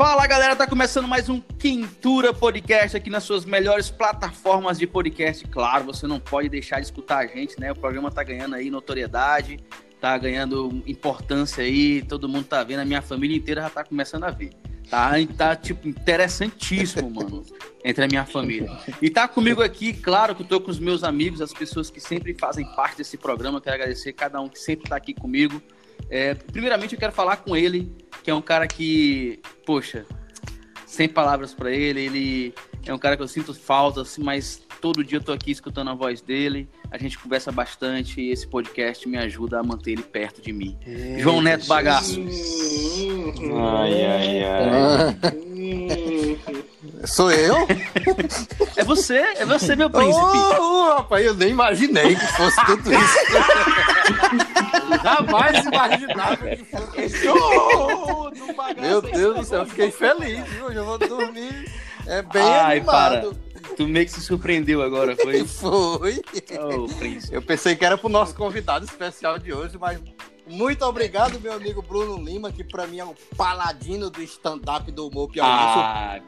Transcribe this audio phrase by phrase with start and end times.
[0.00, 5.46] Fala galera, tá começando mais um Quintura Podcast aqui nas suas melhores plataformas de podcast.
[5.48, 7.70] Claro, você não pode deixar de escutar a gente, né?
[7.70, 9.60] O programa tá ganhando aí notoriedade,
[10.00, 14.24] tá ganhando importância aí, todo mundo tá vendo, a minha família inteira já tá começando
[14.24, 14.52] a ver.
[14.88, 17.44] Tá, tá tipo, interessantíssimo, mano,
[17.84, 18.74] entre a minha família.
[19.02, 22.00] E tá comigo aqui, claro que eu tô com os meus amigos, as pessoas que
[22.00, 23.60] sempre fazem parte desse programa.
[23.60, 25.62] Quero agradecer cada um que sempre tá aqui comigo.
[26.08, 30.06] É, primeiramente, eu quero falar com ele, que é um cara que, poxa,
[30.86, 32.54] sem palavras para ele, ele
[32.86, 35.90] é um cara que eu sinto falta, assim, mas todo dia eu tô aqui escutando
[35.90, 40.02] a voz dele, a gente conversa bastante e esse podcast me ajuda a manter ele
[40.02, 40.76] perto de mim.
[40.86, 42.20] É, João Neto Bagaço.
[43.78, 45.16] Ai, ai, ai.
[47.06, 47.66] Sou eu?
[48.76, 50.20] É você, é você, meu príncipe.
[50.58, 53.18] Oh, rapaz, eu nem imaginei que fosse tudo isso.
[55.02, 57.28] Jamais imaginava que fosse.
[57.28, 58.30] Oh,
[58.80, 60.66] meu Deus do céu, eu fiquei feliz, viu?
[60.66, 61.70] Hoje eu vou dormir.
[62.06, 63.34] É bem Ai, animado.
[63.34, 63.76] Para.
[63.76, 65.44] Tu meio que se surpreendeu agora, foi?
[65.46, 66.20] foi.
[66.58, 67.34] Oh, príncipe.
[67.34, 70.00] Eu pensei que era pro nosso convidado especial de hoje, mas
[70.50, 75.06] muito obrigado, meu amigo Bruno Lima, que para mim é o paladino do stand-up do
[75.06, 75.78] humor piauiense.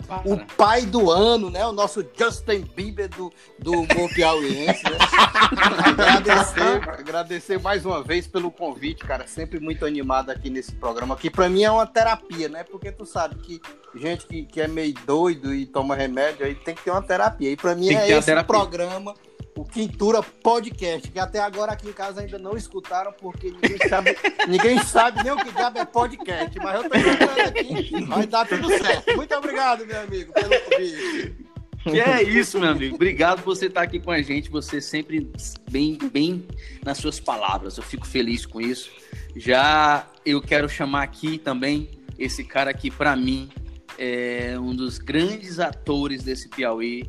[0.08, 1.66] Ah, o pai do ano, né?
[1.66, 4.84] O nosso Justin Bieber do, do humor piauiense.
[4.84, 4.98] Né?
[5.84, 9.26] agradecer, agradecer mais uma vez pelo convite, cara.
[9.26, 12.62] Sempre muito animado aqui nesse programa, que para mim é uma terapia, né?
[12.62, 13.60] Porque tu sabe que
[13.94, 17.50] gente que, que é meio doido e toma remédio, aí tem que ter uma terapia.
[17.50, 19.14] E para mim tem é esse programa
[19.56, 24.16] o Quintura Podcast, que até agora aqui em casa ainda não escutaram, porque ninguém sabe,
[24.48, 28.46] ninguém sabe nem o que diabo é podcast, mas eu tô escutando aqui, vai dar
[28.46, 29.16] tudo certo.
[29.16, 31.52] Muito obrigado, meu amigo, pelo convite.
[31.82, 32.94] Que é isso, meu amigo.
[32.94, 34.48] Obrigado por você estar aqui com a gente.
[34.50, 35.28] Você sempre
[35.68, 36.46] bem, bem
[36.84, 37.76] nas suas palavras.
[37.76, 38.88] Eu fico feliz com isso.
[39.34, 43.50] Já eu quero chamar aqui também esse cara que, para mim,
[43.98, 47.04] é um dos grandes atores desse Piauí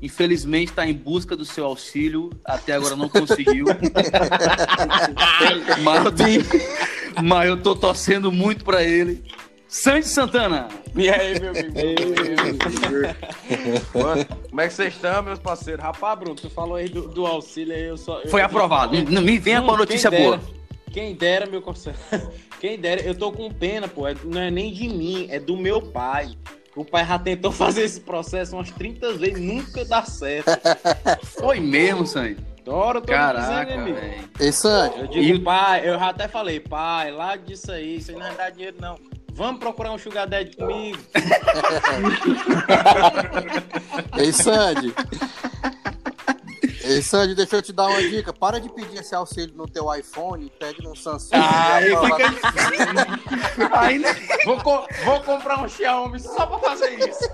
[0.00, 3.66] Infelizmente está em busca do seu auxílio, até agora não conseguiu.
[5.82, 6.22] mas, eu tô,
[7.22, 9.24] mas eu tô torcendo muito para ele.
[9.68, 10.68] Sandy Santana.
[10.94, 11.74] E aí, meu amigo?
[14.48, 15.84] Como é que vocês estão, meus parceiros?
[15.84, 18.20] Rapaz, Bruno, tu falou aí do, do auxílio aí, eu só.
[18.20, 18.96] Eu Foi aprovado.
[19.10, 20.40] Não me venha com a notícia boa.
[20.92, 21.96] Quem dera, meu conselho.
[22.58, 24.08] Quem dera, eu tô com pena, pô.
[24.08, 26.30] É, não é nem de mim, é do meu pai.
[26.76, 30.50] O pai já tentou fazer esse processo umas 30 vezes, nunca dá certo.
[31.40, 32.36] Foi mesmo, Sandy?
[32.62, 34.28] Tora, tô Caraca, velho.
[34.38, 35.40] Isso Eu digo, e...
[35.40, 38.76] pai, eu já até falei, pai, lá disso aí, isso aí não é dar dinheiro,
[38.78, 38.98] não.
[39.32, 40.98] Vamos procurar um sugar daddy comigo.
[44.18, 44.92] Ei, Sandy.
[46.88, 48.32] Ei, Sandy, deixa eu te dar uma dica.
[48.32, 51.34] Para de pedir esse auxílio no teu iPhone, pede no Samsung.
[51.34, 53.78] Ah, aí fica...
[53.78, 54.14] aí, né?
[54.44, 57.28] vou, co vou comprar um Xiaomi só pra fazer isso.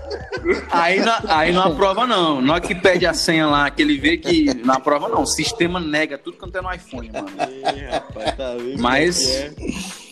[0.71, 2.41] Aí não, aí não aprova, não.
[2.41, 5.21] Não é que pede a senha lá, que ele vê que não aprova, não.
[5.21, 7.29] O sistema nega tudo quanto é no iPhone, mano.
[7.75, 9.29] Ei, rapaz, tá Mas...
[9.29, 9.53] É.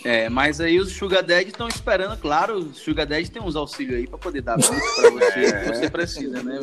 [0.03, 3.97] É, mas aí os Sugar Daddy estão esperando, claro, os Sugar Daddy tem uns auxílios
[3.97, 5.73] aí pra poder dar muito pra você, é.
[5.73, 6.59] você precisa, né?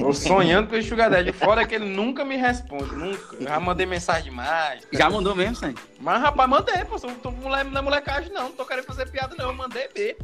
[0.00, 3.36] Tô sonhando com o Sugar Daddy, fora é que ele nunca me responde, nunca.
[3.40, 4.82] Já mandei mensagem demais.
[4.92, 5.80] Já mandou mesmo, Sandy?
[6.00, 9.34] Mas, rapaz, mandei, pô, não tô mulher, é molecagem não, não tô querendo fazer piada
[9.38, 10.16] não, eu mandei ver.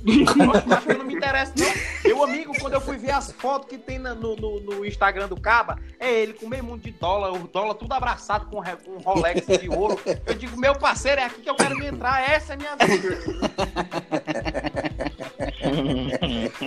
[0.77, 1.71] Acho que não me interessa não.
[2.04, 5.41] Meu amigo, quando eu fui ver as fotos que tem no, no, no Instagram do
[5.41, 8.98] Caba, é ele com meio mundo de dólar, o dólar tudo abraçado com, com um
[8.98, 9.98] Rolex de ouro.
[10.27, 12.77] Eu digo, meu parceiro, é aqui que eu quero me entrar, essa essa é minha
[12.77, 13.19] vida.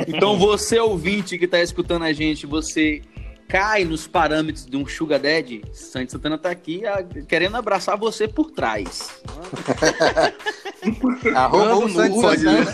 [0.08, 3.02] então você, ouvinte que está escutando a gente, você
[3.48, 8.28] cai nos parâmetros de um Sugar Daddy, Santos Santana tá aqui a, querendo abraçar você
[8.28, 9.22] por trás.
[11.36, 12.74] Arroba o Santos Santana.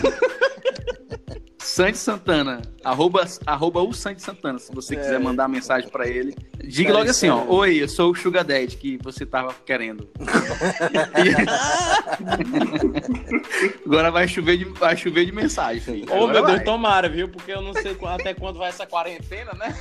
[1.60, 5.00] Santos Santana, arroba, arroba o Santos Santana, se você é.
[5.00, 6.34] quiser mandar mensagem para ele.
[6.64, 10.10] Diga é logo assim, ó, oi, eu sou o Sugar Daddy que você tava querendo.
[13.86, 16.14] Agora vai chover de, vai chover de mensagem, filho.
[16.14, 17.28] Ô, meu Deus, tomara, viu?
[17.28, 19.76] Porque eu não sei até quando vai essa quarentena, né?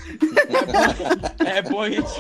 [1.45, 2.11] É bom, é bom a gente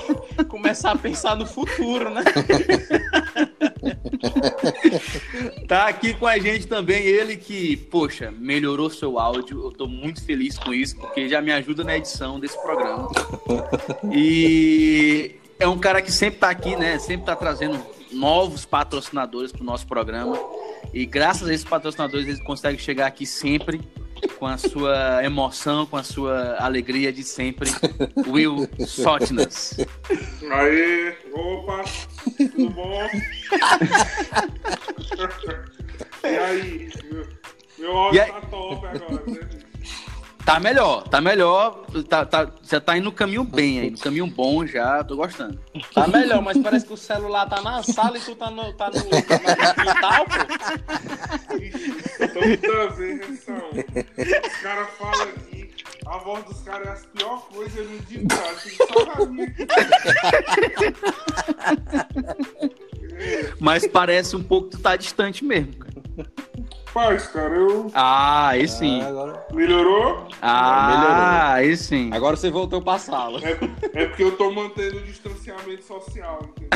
[0.49, 2.23] começar a pensar no futuro, né?
[5.66, 9.64] tá aqui com a gente também ele que, poxa, melhorou seu áudio.
[9.64, 13.08] Eu tô muito feliz com isso, porque já me ajuda na edição desse programa.
[14.12, 16.99] E é um cara que sempre tá aqui, né?
[16.99, 17.78] Sempre tá trazendo
[18.12, 20.38] novos patrocinadores pro nosso programa.
[20.93, 23.81] E graças a esses patrocinadores, ele consegue chegar aqui sempre
[24.38, 27.70] com a sua emoção, com a sua alegria de sempre.
[28.26, 29.76] Will Sotnas.
[30.50, 31.85] Aí, opa,
[32.37, 33.09] tudo bom?
[36.25, 36.91] e aí,
[37.79, 39.23] meu áudio tá top agora.
[39.26, 39.68] Né?
[40.49, 41.85] Tá melhor, tá melhor.
[42.09, 45.61] Tá, tá, já tá indo no caminho bem aí, no caminho bom já, tô gostando.
[45.93, 48.87] Tá melhor, mas parece que o celular tá na sala e tu tá no, tá
[48.89, 50.39] no, tá no quintal, pô.
[52.67, 55.71] Toda vez, Os caras falam aqui,
[56.06, 58.23] a voz dos caras é a pior coisa no dia
[63.61, 65.99] Mas parece um pouco que tu tá distante mesmo, cara.
[66.93, 67.90] Faz, cara, eu.
[67.94, 69.02] Ah, aí sim.
[69.02, 69.46] Ah, agora...
[69.52, 70.26] Melhorou?
[70.40, 71.26] Ah, melhorou.
[71.55, 72.11] aí sim.
[72.12, 73.40] Agora você voltou pra sala.
[73.43, 73.58] É,
[74.02, 76.70] é porque eu tô mantendo o distanciamento social, entendeu?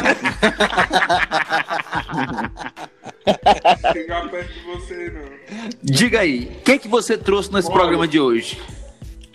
[3.93, 5.69] Chegar perto de você, não.
[5.83, 8.61] Diga aí, o que, que você trouxe nesse Olha, programa de hoje?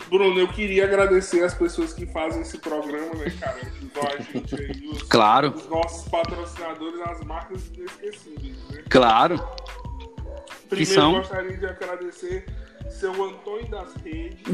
[0.08, 3.60] Bruno, eu queria agradecer as pessoas que fazem esse programa, né, cara?
[3.82, 5.54] Igual a gente aí, os, claro.
[5.54, 8.84] os nossos patrocinadores, as marcas inesquecíveis, né?
[8.88, 9.42] Claro.
[10.68, 11.12] Primeiro, são...
[11.14, 12.44] gostaria de agradecer
[12.90, 14.40] seu Antônio das Redes.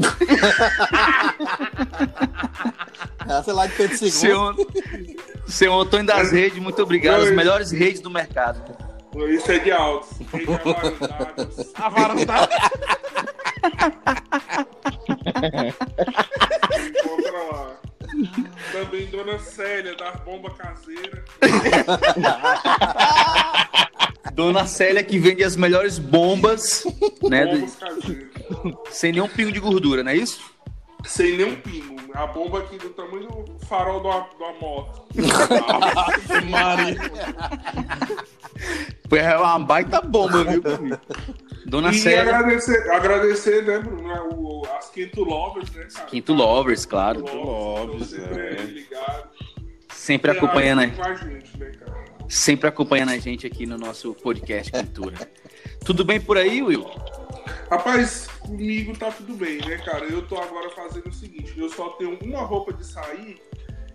[3.27, 4.11] Essa é lá de Pedro II.
[4.11, 4.55] Seu,
[5.47, 7.23] seu Antônio das Redes, muito obrigado.
[7.23, 8.61] As melhores redes do mercado.
[9.29, 10.17] Isso é de altos.
[10.31, 11.73] Rede Avarandados.
[11.75, 12.55] Avarandados.
[16.89, 17.75] Encontra lá.
[18.71, 21.25] Também Dona Célia, da Bomba Caseira.
[24.33, 26.85] Dona Célia que vende as melhores bombas,
[27.29, 27.67] né?
[28.89, 30.39] Sem nenhum pingo de gordura, não é isso?
[31.03, 31.95] Sem nenhum pingo.
[32.13, 34.27] A bomba aqui do tamanho do farol da,
[34.59, 35.03] moto.
[36.49, 36.97] Maria.
[39.09, 40.61] Foi uma baita bomba, viu?
[41.65, 42.21] Dona e Célia.
[42.21, 46.05] agradecer, agradecer, né, Bruno, né, o, as Quinto Lovers, né, cara?
[46.05, 47.23] Quinto Lovers, claro.
[47.23, 48.61] Quinto Lovers, sempre é.
[48.63, 49.29] ligado.
[49.89, 50.93] Sempre acompanhando, né?
[51.21, 51.94] Gente, né cara?
[52.29, 55.29] Sempre acompanhando a gente aqui no nosso podcast Cultura.
[55.85, 56.85] tudo bem por aí, Will?
[57.69, 60.05] Rapaz, comigo tá tudo bem, né, cara?
[60.05, 63.41] Eu tô agora fazendo o seguinte, eu só tenho uma roupa de sair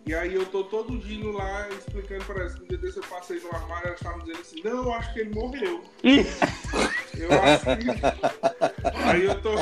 [0.06, 3.05] e aí eu tô todo dia indo lá explicando para elas um dia desse eu
[3.05, 5.85] passei no armário elas estavam dizendo assim, não, eu acho que ele morreu.
[6.03, 9.09] eu acho que...
[9.09, 9.55] Aí eu tô...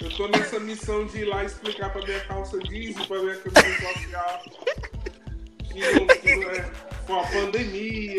[0.00, 3.76] Eu tô nessa missão de ir lá explicar pra minha calça jeans pra minha camisa
[3.78, 4.42] social
[5.72, 8.16] que que não é com a pandemia.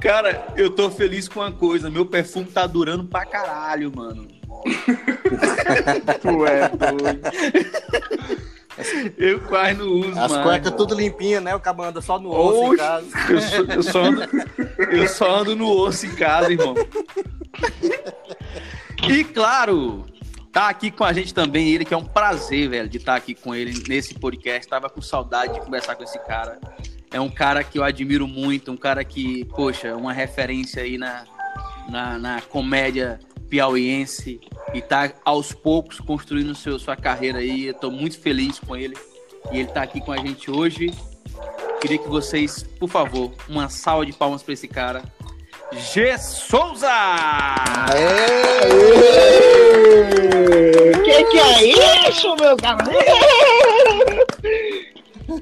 [0.00, 1.90] Cara, eu tô feliz com uma coisa.
[1.90, 4.26] Meu perfume tá durando pra caralho, mano.
[6.20, 7.20] tu é doido.
[9.16, 11.54] Eu quase não uso, As cuecas tudo limpinha, né?
[11.54, 13.06] O cabo anda só no osso Oxe, em casa.
[13.30, 14.22] Eu, só, eu, só ando,
[14.92, 16.74] eu só ando no osso em casa, irmão.
[19.08, 20.04] E claro,
[20.56, 23.18] Tá aqui com a gente também ele, que é um prazer, velho, de estar tá
[23.18, 24.66] aqui com ele nesse podcast.
[24.66, 26.58] Tava com saudade de conversar com esse cara.
[27.12, 31.26] É um cara que eu admiro muito, um cara que, poxa, uma referência aí na,
[31.90, 33.20] na, na comédia
[33.50, 34.40] piauiense
[34.72, 37.66] e tá aos poucos construindo seu, sua carreira aí.
[37.66, 38.96] Eu tô muito feliz com ele
[39.52, 40.90] e ele tá aqui com a gente hoje.
[41.82, 45.02] Queria que vocês, por favor, uma salva de palmas para esse cara.
[45.72, 46.16] G.
[46.18, 46.88] Souza!
[51.04, 52.84] Que que é isso, meu cara?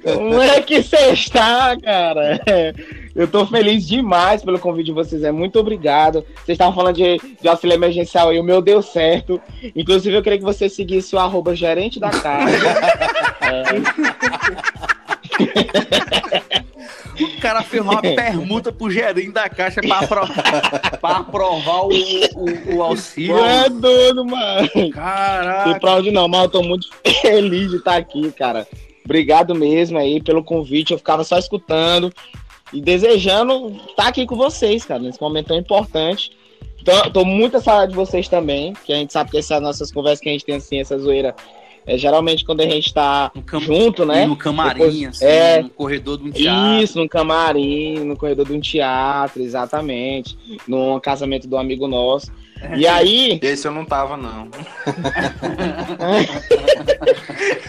[0.03, 2.41] Como é que você está, cara?
[3.15, 6.25] Eu tô feliz demais pelo convite de vocês, é muito obrigado.
[6.37, 9.41] Vocês estavam falando de, de auxílio emergencial e o meu deu certo.
[9.77, 12.57] Inclusive, eu queria que você seguisse o arroba gerente da casa.
[13.43, 13.65] é.
[17.21, 22.77] O cara fez uma permuta pro gerente da caixa pra, aprovar, pra aprovar o, o,
[22.77, 23.39] o auxílio.
[23.39, 24.91] É doido, mano.
[24.93, 25.71] Caraca.
[25.71, 26.89] Não pra não, mas eu tô muito
[27.23, 28.67] feliz de estar aqui, cara.
[29.05, 30.93] Obrigado mesmo aí pelo convite.
[30.93, 32.13] Eu ficava só escutando
[32.73, 36.33] e desejando estar aqui com vocês, cara, nesse momento tão importante.
[36.85, 39.91] Tô, tô muito a saudade de vocês também, que a gente sabe que essas nossas
[39.91, 41.35] conversas que a gente tem assim, essa zoeira
[41.87, 43.61] é, geralmente quando a gente tá cam...
[43.61, 44.27] junto, né?
[44.27, 45.63] No camarim, Depois, assim, é...
[45.63, 46.83] no corredor de um teatro.
[46.83, 50.37] Isso, no camarim, no corredor de um teatro, exatamente.
[50.67, 52.33] No casamento do amigo nosso.
[52.61, 52.77] É.
[52.79, 53.39] E aí.
[53.43, 54.49] Esse eu não tava, não.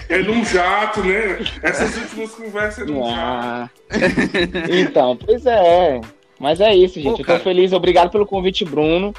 [0.07, 1.39] é num jato, né?
[1.62, 3.69] Essas últimas conversas é num ah.
[3.91, 4.05] jato.
[4.72, 6.00] Então, pois é.
[6.39, 7.24] Mas é isso, gente.
[7.24, 7.74] Pô, eu tô feliz.
[7.74, 9.13] Obrigado pelo convite, Bruno.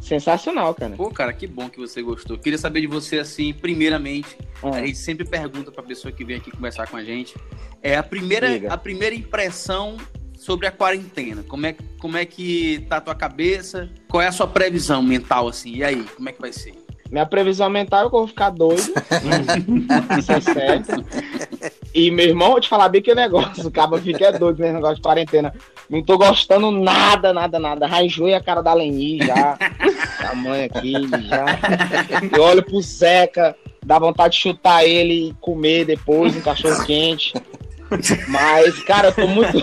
[0.00, 0.96] Sensacional, cara.
[0.96, 2.38] Pô, cara, que bom que você gostou.
[2.38, 4.72] Queria saber de você, assim, primeiramente, hum.
[4.72, 7.34] a gente sempre pergunta pra pessoa que vem aqui conversar com a gente,
[7.82, 9.96] é a primeira, a primeira impressão
[10.36, 11.42] sobre a quarentena.
[11.42, 13.90] Como é, como é que tá a tua cabeça?
[14.08, 15.76] Qual é a sua previsão mental, assim?
[15.76, 16.85] E aí, como é que vai ser?
[17.10, 18.82] Minha previsão mental é que eu vou ficar doido.
[20.18, 21.04] Isso é certo.
[21.94, 24.60] E meu irmão, vou te falar bem que o negócio, o cabo fica é doido
[24.60, 25.54] nesse negócio de quarentena.
[25.88, 27.86] Não tô gostando nada, nada, nada.
[27.86, 29.56] Raijoei a cara da Leni já.
[30.30, 30.92] a mãe aqui
[31.28, 31.46] já.
[32.36, 37.32] Eu olho pro Zeca, dá vontade de chutar ele e comer depois um cachorro quente.
[38.28, 39.58] Mas, cara, eu tô muito.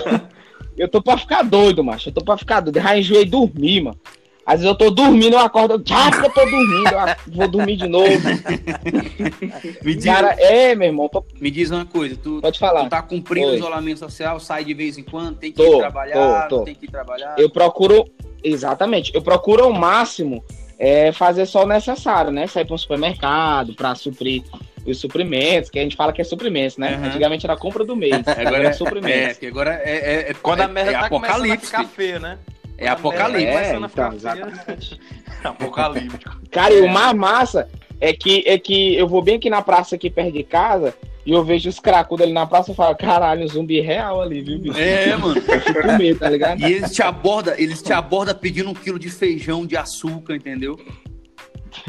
[0.77, 2.09] Eu tô pra ficar doido, macho.
[2.09, 2.79] Eu tô pra ficar doido.
[2.79, 3.99] Raijoei e dormir, mano.
[4.45, 6.89] Às vezes eu tô dormindo, eu acordo, já que eu tô dormindo,
[7.27, 8.11] eu vou dormir de novo.
[9.81, 11.07] Me diz, Cara, é, meu irmão.
[11.07, 11.23] Tô...
[11.39, 12.83] Me diz uma coisa, tu, Pode falar.
[12.83, 15.79] tu tá cumprindo o isolamento social, sai de vez em quando, tem que tô, ir
[15.79, 16.65] trabalhar, tô, tô.
[16.65, 17.35] tem que ir trabalhar.
[17.37, 18.05] Eu procuro,
[18.43, 20.43] exatamente, eu procuro ao máximo
[20.77, 22.45] é, fazer só o necessário, né?
[22.45, 24.43] Sair para um supermercado para suprir
[24.85, 26.97] os suprimentos, que a gente fala que é suprimentos, né?
[26.97, 27.05] Uhum.
[27.05, 29.41] Antigamente era compra do mês, agora é suprimentos.
[29.41, 31.39] É, agora é, é, é quando a merda é, tá apocalipse.
[31.39, 32.37] começando a ficar feia, né?
[32.77, 33.45] É apocalipse.
[33.45, 34.99] É, então, exatamente.
[35.43, 36.41] Apocalíptico.
[36.49, 37.67] Cara, e o mais massa
[37.99, 40.93] é que, é que eu vou bem aqui na praça aqui perto de casa
[41.25, 44.59] e eu vejo os cracudos ali na praça e falo, caralho, zumbi real ali, viu,
[44.59, 44.77] bicho?
[44.77, 45.35] É, mano.
[45.35, 46.59] Eu fico com medo, tá ligado?
[46.59, 50.77] E eles te abordam, eles te abordam pedindo um quilo de feijão, de açúcar, entendeu?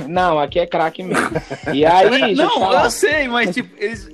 [0.09, 1.31] Não, aqui é craque mesmo.
[1.73, 2.35] E aí.
[2.35, 4.09] Não, eu sei, mas tipo, eles.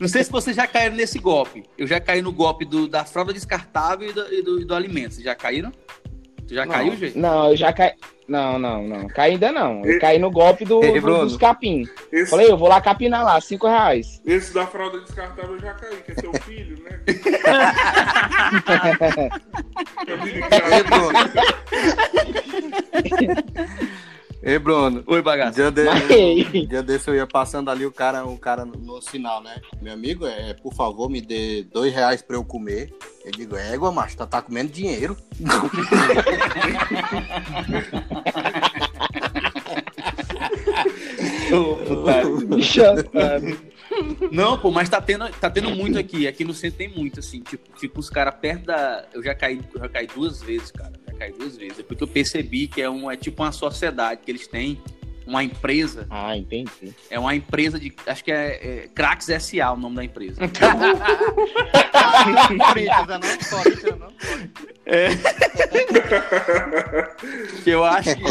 [0.00, 1.62] Não sei se vocês já caíram nesse golpe.
[1.78, 5.14] Eu já caí no golpe do, da fralda descartável e do, e do, do alimento.
[5.14, 5.72] Vocês já caíram?
[6.52, 7.18] Tu já não, caiu, gente?
[7.18, 7.94] Não, eu já caí.
[8.28, 9.08] Não, não, não.
[9.08, 9.82] Caí ainda não.
[9.86, 11.88] Eu caí no golpe do, Ei, do dos capim.
[12.12, 12.30] Esse...
[12.30, 14.20] Falei, eu vou lá capinar lá, 5 reais.
[14.24, 17.00] Esse da fralda descartável eu já caí, que é seu filho, né?
[24.42, 25.04] Ei, Bruno.
[25.06, 25.54] Oi, bagaço.
[25.54, 26.66] Dia, de...
[26.66, 29.60] dia desse eu ia passando ali, o cara, o cara no sinal, né?
[29.80, 32.92] Meu amigo, é, por favor, me dê dois reais pra eu comer.
[33.24, 35.16] Eu digo, égua, macho, tá, tá comendo dinheiro.
[44.32, 46.26] Não, pô, mas tá tendo, tá tendo muito aqui.
[46.26, 47.40] Aqui no centro tem muito, assim.
[47.42, 49.06] Tipo, fica os caras perto da.
[49.14, 51.01] Eu já caí, já caí duas vezes, cara.
[51.22, 51.78] Caí duas vezes.
[51.78, 54.80] É porque eu percebi que é, um, é tipo uma sociedade que eles têm
[55.24, 56.04] uma empresa.
[56.10, 56.92] Ah, entendi.
[57.08, 57.94] É uma empresa de.
[58.06, 60.40] Acho que é, é Cracks SA o nome da empresa.
[64.84, 65.10] é.
[67.62, 68.22] que eu acho que.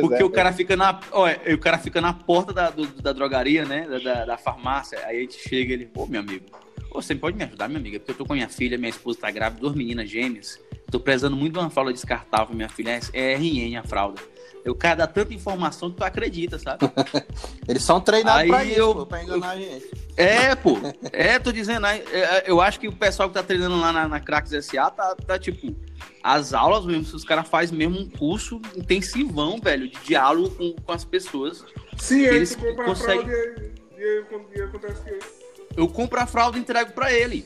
[0.00, 0.98] Porque é, o cara fica na.
[1.12, 3.86] Olha, o cara fica na porta da, do, da drogaria, né?
[3.88, 4.98] Da, da, da, farmácia.
[5.06, 6.46] Aí a gente chega e ele, pô, meu amigo.
[6.94, 7.98] Você pode me ajudar, minha amiga?
[7.98, 10.60] Porque eu tô com a minha filha, minha esposa tá grávida, duas meninas gêmeas.
[10.90, 13.00] Tô prezando muito de uma fralda descartável, minha filha.
[13.12, 14.20] É RN a fralda.
[14.64, 16.84] Eu quero dar tanta informação que tu acredita, sabe?
[17.66, 19.90] Eles são treinados aí pra isso, eu, pô, pra enganar eu, a gente.
[20.16, 20.78] É, pô.
[21.12, 21.86] É, tô dizendo.
[21.86, 24.90] É, é, eu acho que o pessoal que tá treinando lá na, na Cracks SA
[24.90, 25.74] tá, tá tipo.
[26.22, 30.72] As aulas mesmo, se os caras fazem mesmo um curso intensivão, velho, de diálogo com,
[30.72, 31.64] com as pessoas.
[31.96, 33.26] Sim, eles conseguem.
[33.26, 35.41] E, e, e acontece que
[35.76, 37.44] eu compro a fralda e entrego para ele.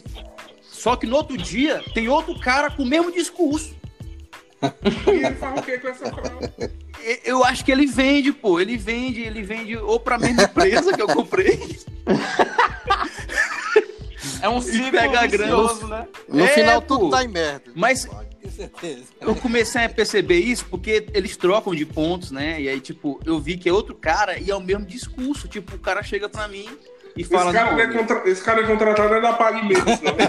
[0.63, 3.75] Só que no outro dia tem outro cara com o mesmo discurso.
[4.63, 6.53] e ele fala o que com essa fralda?
[7.25, 8.61] Eu acho que ele vende, pô.
[8.61, 11.79] Ele vende, ele vende ou pra mesma empresa que eu comprei.
[14.43, 15.87] É um ciclo pega grana.
[15.89, 16.09] né?
[16.29, 16.99] No é, final pô.
[16.99, 17.73] tudo tá em merda.
[17.75, 18.09] Mas
[19.21, 22.61] eu comecei a perceber isso porque eles trocam de pontos, né?
[22.61, 25.49] E aí, tipo, eu vi que é outro cara e é o mesmo discurso.
[25.49, 26.69] Tipo, o cara chega pra mim
[27.17, 27.51] e fala.
[27.51, 28.29] Esse cara, é, contra...
[28.29, 30.17] Esse cara é contratado é da PagMenos, não.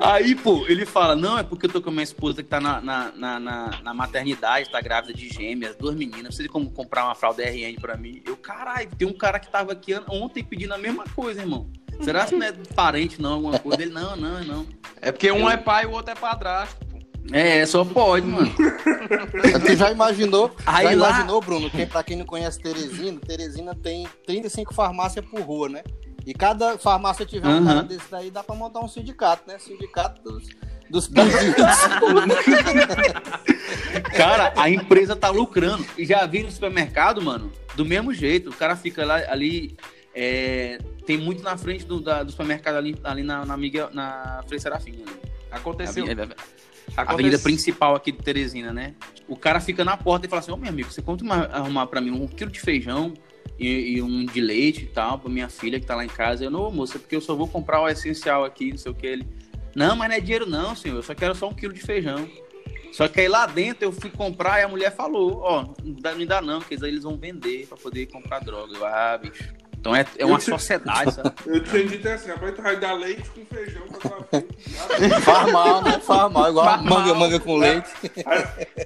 [0.00, 2.60] Aí, pô, ele fala: Não, é porque eu tô com a minha esposa que tá
[2.60, 7.14] na, na, na, na maternidade, tá grávida de gêmeas, duas meninas, precisa como comprar uma
[7.14, 8.22] fralda RN pra mim.
[8.24, 11.66] Eu, caralho, tem um cara que tava aqui ontem pedindo a mesma coisa, irmão.
[12.00, 13.34] Será que não é parente, não?
[13.34, 13.82] Alguma coisa?
[13.82, 14.66] Ele, não, não, não.
[15.00, 16.85] É porque um é pai e o outro é padrasto.
[17.32, 18.52] É, só pode, mano.
[19.60, 20.54] Você já imaginou?
[20.64, 21.10] Aí já lá...
[21.10, 21.70] imaginou, Bruno?
[21.70, 25.82] Que, pra quem não conhece Teresina, Teresina tem 35 farmácias por rua, né?
[26.26, 29.60] E cada farmácia tiver um cara desse daí, dá pra montar um sindicato, né?
[29.60, 30.48] Sindicato dos,
[30.90, 31.08] dos
[34.16, 35.86] Cara, a empresa tá lucrando.
[35.96, 38.50] E já vi no supermercado, mano, do mesmo jeito.
[38.50, 39.76] O cara fica lá ali.
[40.12, 44.42] É, tem muito na frente do, da, do supermercado ali, ali na, na, Miguel, na
[44.48, 45.04] Frei Serafim.
[45.50, 46.04] Aconteceu.
[46.04, 46.26] A, a,
[46.96, 48.94] a avenida principal aqui de Teresina, né?
[49.28, 51.86] O cara fica na porta e fala assim: Ô oh, meu amigo, você conta arrumar
[51.86, 53.14] pra mim um quilo de feijão,
[53.58, 56.44] e, e, um de leite e tal, pra minha filha que tá lá em casa.
[56.44, 59.06] Eu, não, moça, porque eu só vou comprar o essencial aqui, não sei o que.
[59.06, 59.26] Ele,
[59.74, 62.28] não, mas não é dinheiro não, senhor, eu só quero só um quilo de feijão.
[62.92, 66.00] Só que aí lá dentro eu fui comprar e a mulher falou, ó, oh, não
[66.00, 68.74] dá, não dá não, porque eles vão vender pra poder comprar droga.
[68.74, 69.54] Eu, ah, bicho.
[69.78, 71.32] Então é, é uma sociedade, sabe?
[71.46, 74.26] Eu tinha dito assim, rapaz, tu vai dar leite com feijão pra tua
[74.96, 75.20] filha.
[75.20, 76.00] Faz mal, né?
[76.00, 77.88] Faz mal, igual Faz manga, manga com leite.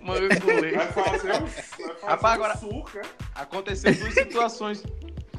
[0.03, 0.77] manga com leite.
[0.77, 3.03] Vai fazer, vai fazer agora, suco, né?
[3.35, 4.83] Aconteceu duas situações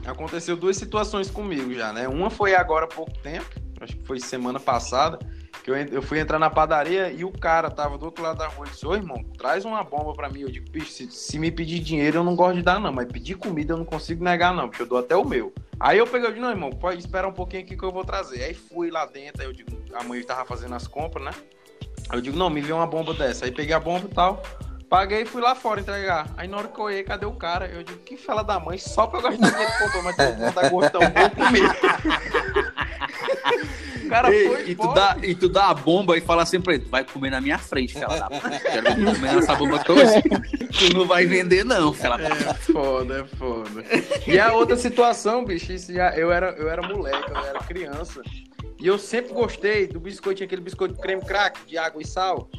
[0.05, 2.07] Aconteceu duas situações comigo já, né?
[2.07, 3.45] Uma foi agora há pouco tempo,
[3.79, 5.19] acho que foi semana passada,
[5.63, 8.47] que eu, eu fui entrar na padaria e o cara tava do outro lado da
[8.47, 10.41] rua e disse, ô irmão, traz uma bomba pra mim.
[10.41, 13.11] Eu digo, bicho, se, se, me pedir dinheiro eu não gosto de dar não, mas
[13.11, 15.53] pedir comida eu não consigo negar não, porque eu dou até o meu.
[15.79, 18.03] Aí eu peguei, eu disse, não irmão, pode esperar um pouquinho aqui que eu vou
[18.03, 18.43] trazer.
[18.43, 21.31] Aí fui lá dentro, aí eu digo, a mãe tava fazendo as compras, né?
[22.09, 23.45] Aí eu digo, não, me vê uma bomba dessa.
[23.45, 24.41] Aí peguei a bomba e tal,
[24.89, 26.27] paguei e fui lá fora entregar.
[26.35, 27.67] Aí na hora que eu olhei, cadê o cara?
[27.67, 30.53] Eu digo, que fala da mãe, só pra eu gastar dinheiro comprou, mas todo mundo
[30.53, 31.69] tá gostando, vou comer.
[34.11, 36.73] cara Ei, foi e tu, dá, e tu dá a bomba e fala assim pra
[36.73, 40.21] ele, vai comer na minha frente, fela da Quero comer essa bomba toda.
[40.21, 43.83] tu não vai vender não, fela da É foda, é foda.
[44.27, 48.21] E a outra situação, bicho, já, eu, era, eu era moleque, eu era criança.
[48.79, 52.49] E eu sempre gostei do biscoito, aquele biscoito creme crack de água e sal.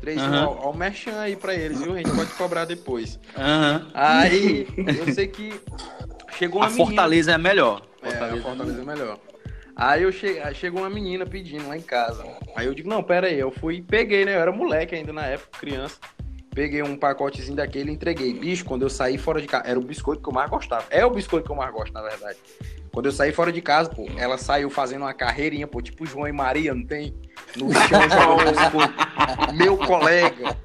[0.00, 0.34] Três uhum.
[0.34, 1.94] ao, ao merchan aí pra eles, viu?
[1.94, 3.20] A gente pode cobrar depois.
[3.36, 3.86] Uhum.
[3.94, 5.60] Aí, eu sei que
[6.38, 6.86] chegou uma a menina...
[6.86, 7.82] Fortaleza é melhor.
[8.02, 9.18] Fortaleza, é, a Fortaleza é melhor.
[9.80, 10.38] Aí eu che...
[10.52, 12.22] chegou uma menina pedindo lá em casa.
[12.54, 13.38] Aí eu digo, não, pera aí.
[13.38, 14.36] Eu fui e peguei, né?
[14.36, 15.96] Eu era moleque ainda na época, criança.
[16.54, 18.34] Peguei um pacotezinho daquele e entreguei.
[18.34, 20.84] Bicho, quando eu saí fora de casa, era o biscoito que eu mais gostava.
[20.90, 22.36] É o biscoito que eu mais gosto, na verdade.
[22.92, 26.28] Quando eu saí fora de casa, pô, ela saiu fazendo uma carreirinha, pô, tipo João
[26.28, 27.14] e Maria, não tem?
[27.56, 29.54] No chão jogando biscoito.
[29.54, 30.56] Meu colega,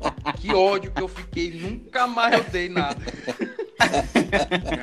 [0.41, 2.99] que ódio que eu fiquei, nunca mais eu dei nada.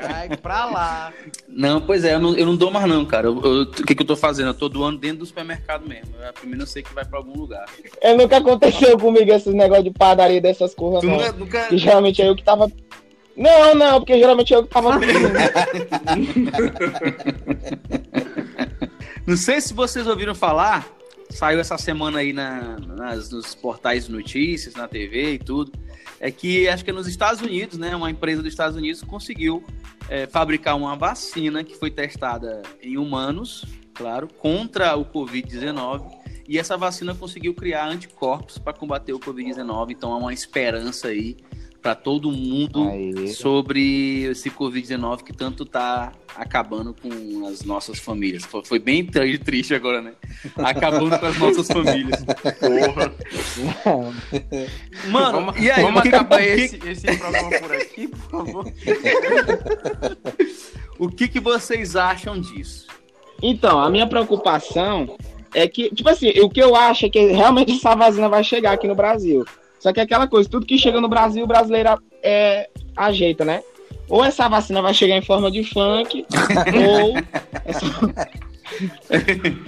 [0.09, 1.13] Vai pra lá.
[1.49, 3.31] Não, pois é, eu não, eu não dou mais não, cara.
[3.31, 4.49] o que, que eu tô fazendo?
[4.49, 6.15] Eu tô doando dentro do supermercado mesmo.
[6.29, 7.67] A primeira eu sei que vai pra algum lugar.
[8.01, 11.17] É, nunca aconteceu comigo esses negócios de padaria dessas coisas, não.
[11.17, 11.67] Nunca, nunca...
[11.69, 12.71] Que geralmente é eu que tava
[13.37, 15.01] não, não, porque geralmente eu que tava
[19.27, 20.87] Não sei se vocês ouviram falar,
[21.31, 25.73] saiu essa semana aí na, nas, nos portais de notícias, na TV e tudo,
[26.23, 29.65] é que acho que é nos Estados Unidos, né, uma empresa dos Estados Unidos conseguiu
[30.09, 36.09] é, fabricar uma vacina que foi testada em humanos, claro, contra o Covid-19,
[36.49, 41.37] e essa vacina conseguiu criar anticorpos para combater o Covid-19, então há uma esperança aí
[41.83, 43.27] para todo mundo Aê.
[43.29, 48.45] sobre esse Covid-19 que tanto tá acabando com as nossas famílias.
[48.65, 50.13] Foi bem triste agora, né?
[50.57, 52.25] Acabando com as nossas famílias.
[52.25, 53.13] Porra.
[55.11, 55.83] Mano, vamos, e aí?
[55.83, 56.45] Vamos acabar que...
[56.45, 58.65] esse, esse programa por aqui, por favor.
[60.99, 62.87] o que, que vocês acham disso?
[63.43, 65.17] Então, a minha preocupação
[65.53, 68.71] é que, tipo assim, o que eu acho é que realmente essa vacina vai chegar
[68.73, 69.45] aqui no Brasil.
[69.83, 73.65] Só que é aquela coisa, tudo que chega no Brasil, o brasileiro é, ajeita, né?
[74.09, 76.25] Ou essa vacina vai chegar em forma de funk,
[77.03, 77.19] ou,
[77.65, 77.87] essa...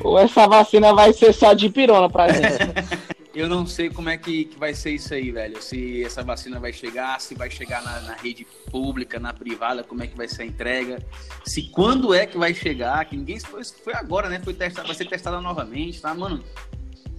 [0.05, 2.47] ou essa vacina vai ser só de pirona pra gente.
[3.35, 5.61] Eu não sei como é que, que vai ser isso aí, velho.
[5.61, 10.05] Se essa vacina vai chegar, se vai chegar na, na, rede pública, na privada, como
[10.05, 11.05] é que vai ser a entrega.
[11.45, 14.41] Se quando é que vai chegar, que ninguém foi, foi agora, né?
[14.45, 16.45] Foi testado, vai ser testada novamente, tá, mano?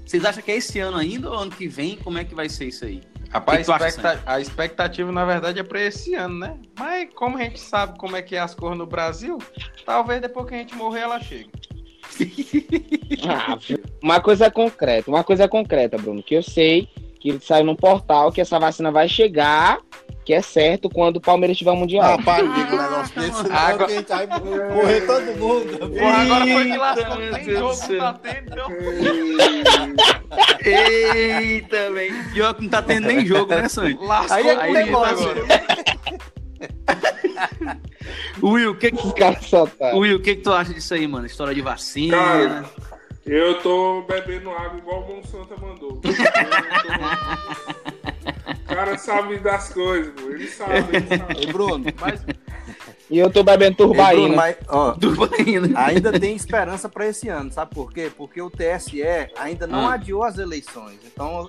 [0.05, 1.95] Vocês acham que é esse ano ainda ou ano que vem?
[1.97, 3.01] Como é que vai ser isso aí?
[3.29, 6.57] Rapaz, a, expecta a expectativa, na verdade, é para esse ano, né?
[6.77, 9.39] Mas como a gente sabe como é que é as cores no Brasil,
[9.85, 11.49] talvez depois que a gente morrer ela chegue.
[13.27, 13.57] ah,
[14.01, 16.87] uma coisa concreta, uma coisa concreta, Bruno, que eu sei
[17.19, 19.79] que saiu no portal que essa vacina vai chegar
[20.25, 22.15] que é certo quando o Palmeiras tiver o Mundial.
[22.15, 23.85] Ah, para, digo um negócio desse, não, agora...
[23.85, 25.77] que gente vai morrer todo mundo.
[25.91, 28.55] Porra, agora foi que lascou, tem jogo, tá tendo,
[30.65, 32.33] Eita, velho.
[32.33, 33.99] Pior que não tá tendo nem jogo, né, Sandy?
[34.01, 35.29] Lascou aí é aí negócio.
[38.41, 38.97] Will, o que que...
[39.93, 41.27] Will, o que que tu acha disso aí, mano?
[41.27, 42.17] História de vacina...
[42.17, 42.65] Cara,
[43.25, 46.01] eu tô bebendo água igual o Monsanto mandou.
[48.25, 50.29] O cara sabe das coisas, pô.
[50.29, 51.39] Ele sabe, ele sabe.
[51.45, 52.25] Ei, Bruno, mas...
[53.09, 54.21] E eu tô bebendo turbaína.
[54.21, 55.79] Bruno, mas, ó, turbaína.
[55.79, 58.11] Ainda tem esperança para esse ano, sabe por quê?
[58.15, 59.03] Porque o TSE
[59.37, 59.93] ainda não ah.
[59.93, 60.97] adiou as eleições.
[61.05, 61.47] Então,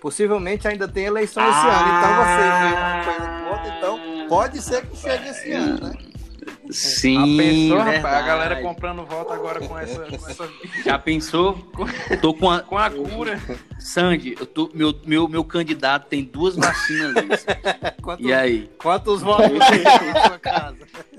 [0.00, 1.50] possivelmente ainda tem eleição ah.
[1.50, 1.98] esse ano.
[1.98, 6.05] Então você uma coisa então pode ser que chegue esse ano, né?
[6.70, 7.18] Sim.
[7.18, 10.48] A pensou, rapaz, a galera comprando voto agora com essa, com essa...
[10.84, 11.58] Já pensou?
[12.20, 13.40] Tô com a, com a cura.
[13.78, 17.46] Sandy, eu tô, meu, meu, meu candidato tem duas vacinas.
[18.18, 18.70] e aí?
[18.78, 20.78] Quantos votos tem na sua casa?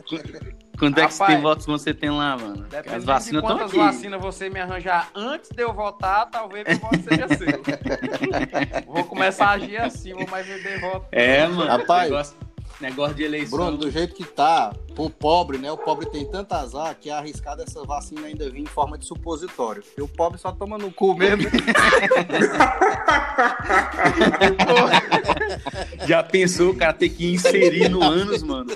[0.78, 2.68] Quanto é que tem votos você tem lá, mano?
[2.94, 3.54] As vacinas aqui.
[3.54, 8.86] Quantas vacinas você me arranjar antes de eu votar, talvez meu voto seja seu.
[8.86, 11.08] vou começar a agir assim, vou mais vender voto.
[11.12, 11.66] É, mano.
[11.66, 12.36] Rapaz,
[12.82, 13.16] negócio...
[13.16, 13.58] De eleição.
[13.58, 15.72] Bruno, do jeito que tá, pro pobre, né?
[15.72, 19.06] O pobre tem tanto azar que é arriscado essa vacina ainda vir em forma de
[19.06, 19.84] supositório.
[19.98, 21.48] E o pobre só toma no cu mesmo.
[26.08, 28.72] já pensou, cara, ter que inserir no ânus, mano?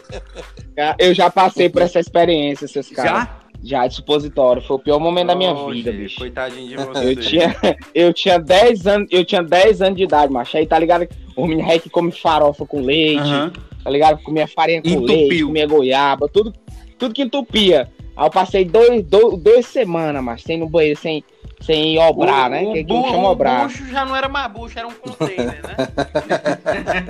[0.98, 3.12] Eu já passei por essa experiência, seus caras.
[3.12, 3.42] Já?
[3.64, 4.62] Já de supositório.
[4.62, 6.18] Foi o pior momento da minha vida, bicho.
[6.18, 7.12] Coitadinho de você.
[7.12, 7.56] Eu tinha,
[7.94, 10.58] eu tinha 10 anos, eu tinha 10 anos de idade, macho.
[10.58, 11.08] Aí tá ligado?
[11.36, 13.52] O menino que come farofa com leite, uhum.
[13.84, 14.22] Tá ligado?
[14.22, 15.16] Comia farinha com Entupiu.
[15.16, 16.54] leite, comia goiaba, tudo,
[16.98, 17.90] tudo que entupia.
[18.16, 21.24] Aí eu passei dois, dois, duas semanas, mas sem no banheiro, sem,
[21.62, 22.64] sem obrar, o, né?
[22.64, 23.66] O, que, bu, chama obrar.
[23.66, 25.76] O bucho já não era mais bucho, era um container, né?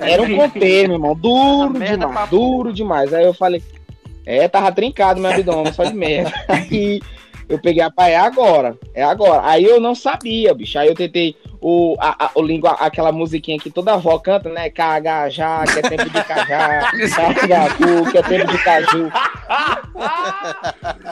[0.00, 1.14] era um container, meu irmão.
[1.14, 3.14] Duro demais, duro demais.
[3.14, 3.62] Aí eu falei,
[4.24, 6.32] é, tava trincado meu abdômen, só de merda.
[6.48, 7.00] Aí
[7.48, 9.42] eu peguei a pai, é agora, é agora.
[9.44, 10.78] Aí eu não sabia, bicho.
[10.78, 14.68] Aí eu tentei o, a, a, o língua, aquela musiquinha que toda avó canta, né?
[14.68, 16.90] Cagajá, que é tempo de cajá,
[17.38, 19.12] cagacu, que é tempo de caju.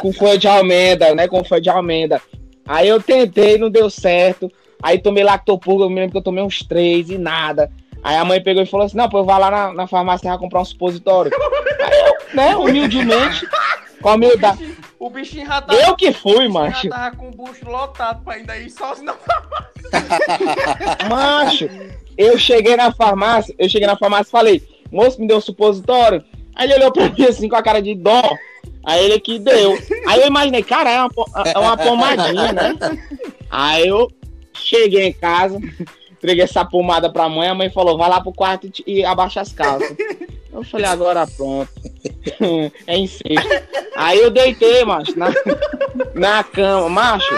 [0.03, 1.29] com folha de almenda, né?
[1.29, 2.21] Com folha de almenda.
[2.67, 4.51] Aí eu tentei, não deu certo.
[4.83, 7.71] Aí tomei lactopurga, eu me lembro que eu tomei uns três e nada.
[8.03, 10.37] Aí a mãe pegou e falou assim: Não, pô, eu vou lá na, na farmácia
[10.37, 11.31] comprar um supositório.
[11.81, 13.47] Aí eu, né, humildemente,
[14.03, 14.77] com a humildade.
[15.01, 15.81] O bichinho já tava.
[15.81, 16.83] Eu que fui, macho.
[16.83, 19.15] Já tava com o bucho lotado pra ainda ir sozinho na
[19.89, 21.09] farmácia.
[21.09, 21.71] macho,
[22.19, 26.23] eu cheguei na farmácia, eu cheguei na farmácia e falei: Moço, me deu um supositório.
[26.55, 28.23] Aí ele olhou pra mim assim com a cara de dó.
[28.85, 29.79] Aí ele que deu.
[30.07, 31.11] Aí eu imaginei, cara, é uma,
[31.47, 32.75] é uma pomadinha, né?
[33.51, 34.11] Aí eu
[34.53, 35.59] cheguei em casa,
[36.11, 39.53] entreguei essa pomada pra mãe, a mãe falou, vai lá pro quarto e, abaixa as
[39.53, 39.97] calças.
[40.53, 41.71] Eu falei, agora pronto.
[42.87, 43.49] é incesto.
[43.97, 45.33] Aí eu deitei, macho, na,
[46.15, 46.89] na cama.
[46.89, 47.35] Macho,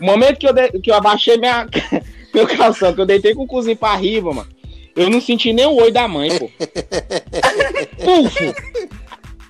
[0.00, 1.66] no momento que eu, de, que eu abaixei minha,
[2.34, 4.48] meu calção, que eu deitei com o cozinho pra riba, mano,
[4.94, 6.50] eu não senti nem o oi da mãe, pô.
[8.04, 8.54] Puf!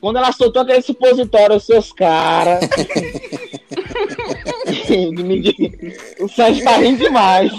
[0.00, 2.60] Quando ela soltou aquele supositório, os seus caras.
[6.18, 7.52] o Sérgio tá rindo demais.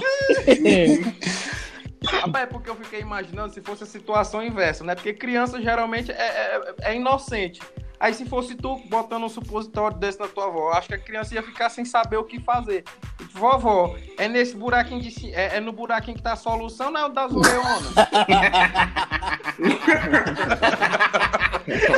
[2.06, 4.96] Rapaz, é porque eu fiquei imaginando se fosse a situação inversa, né?
[4.96, 7.62] Porque criança geralmente é, é, é inocente.
[8.04, 11.36] Aí se fosse tu botando um supositório desse na tua avó, acho que a criança
[11.36, 12.84] ia ficar sem saber o que fazer.
[13.32, 17.06] Vovó, é nesse buraquinho de é, é no buraquinho que tá a solução, não é
[17.06, 17.94] o das orelhonas.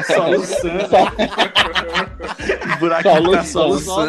[0.06, 1.12] solução.
[2.80, 4.06] buraquinho da solução.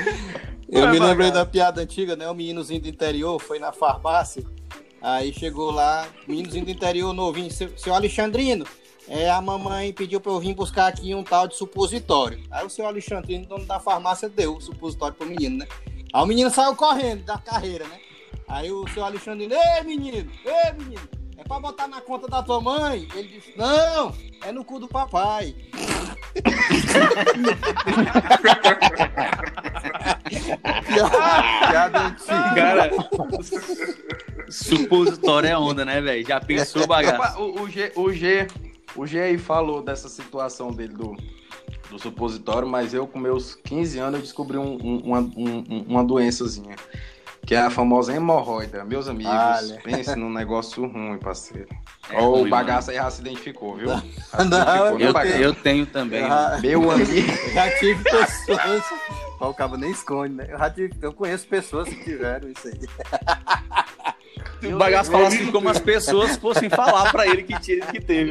[0.70, 2.28] Eu me lembrei da piada antiga, né?
[2.28, 4.44] O meninozinho do interior foi na farmácia
[5.02, 8.66] Aí chegou lá, meninozinho do interior novinho, seu, seu Alexandrino,
[9.08, 12.38] é, a mamãe pediu para eu vir buscar aqui um tal de supositório.
[12.50, 15.66] Aí o seu Alexandrino, dono da farmácia, deu o supositório pro menino, né?
[16.12, 17.98] Aí o menino saiu correndo da carreira, né?
[18.46, 21.08] Aí o seu Alexandrino, ei menino, ei menino,
[21.40, 23.08] é pra botar na conta da tua mãe?
[23.14, 25.54] Ele disse, não, é no cu do papai.
[31.66, 32.54] Piada antiga.
[32.54, 32.90] Cara,
[34.50, 36.26] supositório é onda, né, velho?
[36.26, 37.40] Já pensou bagaço.
[37.40, 38.46] O, o, G, o, G,
[38.94, 41.16] o G aí falou dessa situação dele do,
[41.90, 46.04] do supositório, mas eu com meus 15 anos eu descobri um, um, uma, um, uma
[46.04, 46.76] doençazinha.
[47.50, 48.84] Que é a famosa hemorroida.
[48.84, 49.80] Meus amigos, Olha.
[49.82, 51.66] pense num negócio ruim, parceiro.
[52.08, 53.88] É Ou o bagaço aí já se identificou, viu?
[53.98, 54.04] Se
[54.48, 56.20] não, eu, eu, tenho também.
[56.20, 57.32] Já, Meu amigo.
[57.52, 58.84] Já tive pessoas.
[59.40, 60.46] O cabo nem esconde, né?
[60.48, 62.78] Eu, já tive, eu conheço pessoas que tiveram isso aí.
[64.72, 68.30] O bagaço fala assim como as pessoas fossem falar pra ele que, tinha, que teve.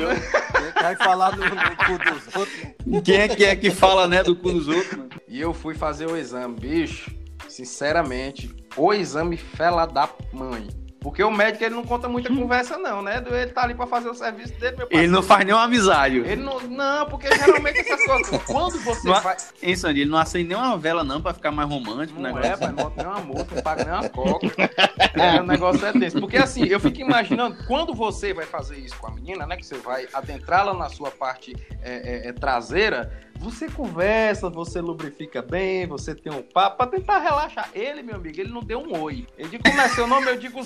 [0.81, 3.03] Vai falar no, no, cu dos outros.
[3.03, 5.09] Quem é que é que fala, né, do cu dos outros, mano?
[5.27, 7.18] E eu fui fazer o exame, bicho.
[7.59, 10.69] Sinceramente, o exame fela da mãe.
[11.01, 13.23] Porque o médico ele não conta muita conversa, não, né?
[13.25, 16.17] Ele tá ali pra fazer o serviço dele, meu Ele não faz nenhuma amizade.
[16.17, 16.59] Ele não.
[16.61, 18.43] Não, porque geralmente essas coisas.
[18.43, 19.35] Quando você não, vai.
[19.61, 22.19] Hein, Sandy, ele não acende nenhuma vela, não, pra ficar mais romântico.
[22.19, 24.47] Não é, pai, não bota nem uma moça, não paga nem uma coca.
[25.15, 26.19] é, o negócio é desse.
[26.19, 29.57] Porque assim, eu fico imaginando, quando você vai fazer isso com a menina, né?
[29.57, 35.41] Que você vai adentrá-la na sua parte é, é, é traseira você conversa, você lubrifica
[35.41, 37.69] bem, você tem um papo pra tentar relaxar.
[37.73, 39.25] Ele, meu amigo, ele não deu um oi.
[39.37, 40.59] Ele disse como é seu nome, eu digo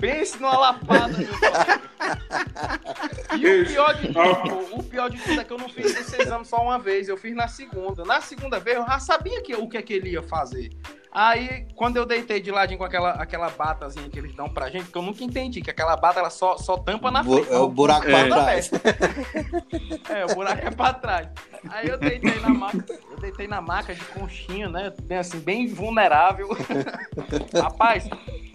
[0.00, 1.80] Pense numa lapada, meu pai.
[3.38, 6.22] E o pior, de tudo, o pior de tudo é que eu não fiz esse
[6.22, 8.02] exame só uma vez, eu fiz na segunda.
[8.04, 10.70] Na segunda vez eu já sabia que, o que, é que ele ia fazer.
[11.10, 14.90] Aí, quando eu deitei de ladinho com aquela, aquela batazinha que eles dão pra gente,
[14.90, 17.50] que eu nunca entendi, que aquela bata ela só, só tampa na frente.
[17.50, 18.10] É o buraco é.
[18.10, 18.70] pra trás.
[20.10, 21.28] é, o buraco é pra trás.
[21.70, 24.92] Aí eu deitei na maca, eu deitei na maca de conchinha, né?
[25.02, 26.48] Bem assim, bem vulnerável.
[27.60, 28.08] Rapaz,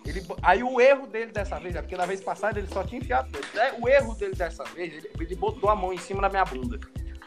[0.06, 3.02] ele, aí o erro dele dessa vez, é porque na vez passada ele só tinha
[3.02, 3.30] enfiado.
[3.54, 3.74] Né?
[3.80, 6.80] O erro dele dessa vez, ele, ele botou a mão em cima da minha bunda.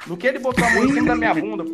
[0.07, 1.73] No que ele botou a mão em cima da minha bunda, pô,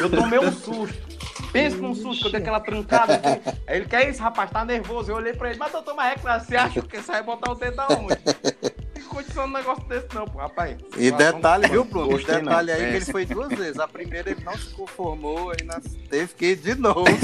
[0.00, 1.14] eu tomei um susto.
[1.52, 3.20] Pensa num susto, que eu dei aquela trancada.
[3.66, 4.50] Aí ele, quer isso, rapaz?
[4.50, 5.12] Tá nervoso.
[5.12, 7.52] Eu olhei pra ele, mas doutor, mas é que você acha que você vai botar
[7.52, 8.18] o dedo aonde?
[9.14, 10.76] Condição de um negócio desse, não, pô, rapaz.
[10.96, 12.08] E detalhe, viu, Bruno?
[12.08, 12.78] Gostei, detalhe não.
[12.78, 12.90] aí é.
[12.90, 13.78] que ele foi duas vezes.
[13.78, 15.56] A primeira ele não se conformou, aí
[16.08, 17.04] teve que ir de novo.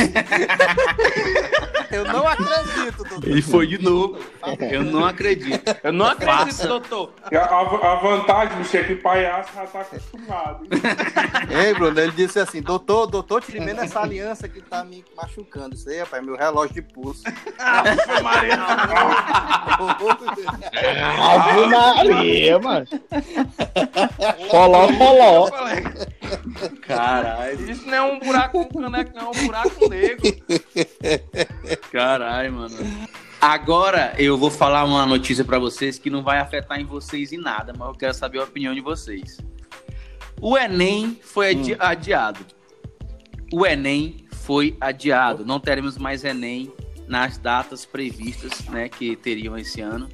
[1.90, 3.29] Eu não acredito, doutor.
[3.29, 4.16] Ele foi de novo.
[4.70, 5.76] Eu não acredito.
[5.83, 6.68] Eu não acredito, Faça.
[6.68, 7.12] doutor.
[7.24, 10.68] A, a, vantagem, bicho, é que o palhaço já tá acostumado.
[11.50, 15.74] Ei, Bruno, ele disse assim: doutor, doutor, tire essa aliança que tá me machucando.
[15.74, 17.24] Isso aí, rapaz, meu relógio de pulso.
[17.59, 18.55] Ave Maria.
[21.18, 21.66] Ave
[22.04, 22.86] Maria, mano.
[24.50, 25.50] Foló, foló.
[26.82, 27.70] Caralho.
[27.70, 30.36] Isso não é um buraco com caneco, não, é um buraco negro.
[31.90, 32.76] Caralho, mano.
[33.40, 37.38] Agora eu vou falar uma notícia para vocês que não vai afetar em vocês em
[37.38, 39.38] nada, mas eu quero saber a opinião de vocês.
[40.40, 41.76] O Enem foi adi hum.
[41.78, 42.40] adiado.
[43.52, 45.44] O Enem foi adiado.
[45.44, 46.72] Não teremos mais Enem
[47.08, 50.08] nas datas previstas, né, que teriam esse ano.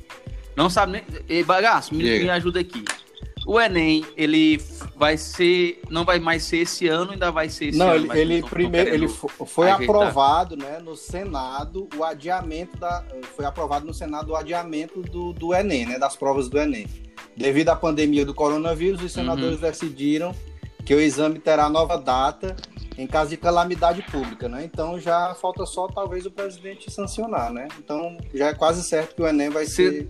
[0.56, 1.02] Não sabe nem.
[1.28, 2.82] Ei, bagaço, me, me ajuda aqui.
[3.46, 4.60] O Enem, ele
[4.96, 5.80] vai ser.
[5.88, 8.06] Não vai mais ser esse ano, ainda vai ser esse não, ano.
[8.06, 9.96] Não, ele, ele primeiro ele foi ajeitar.
[9.96, 13.04] aprovado né, no Senado o adiamento da.
[13.36, 15.98] Foi aprovado no Senado o adiamento do, do Enem, né?
[15.98, 16.88] Das provas do Enem.
[17.36, 19.60] Devido à pandemia do coronavírus, os senadores uhum.
[19.60, 20.34] decidiram
[20.84, 22.56] que o exame terá nova data
[22.98, 24.64] em caso de calamidade pública, né?
[24.64, 27.68] Então já falta só talvez o presidente sancionar, né?
[27.78, 30.08] Então já é quase certo que o Enem vai ser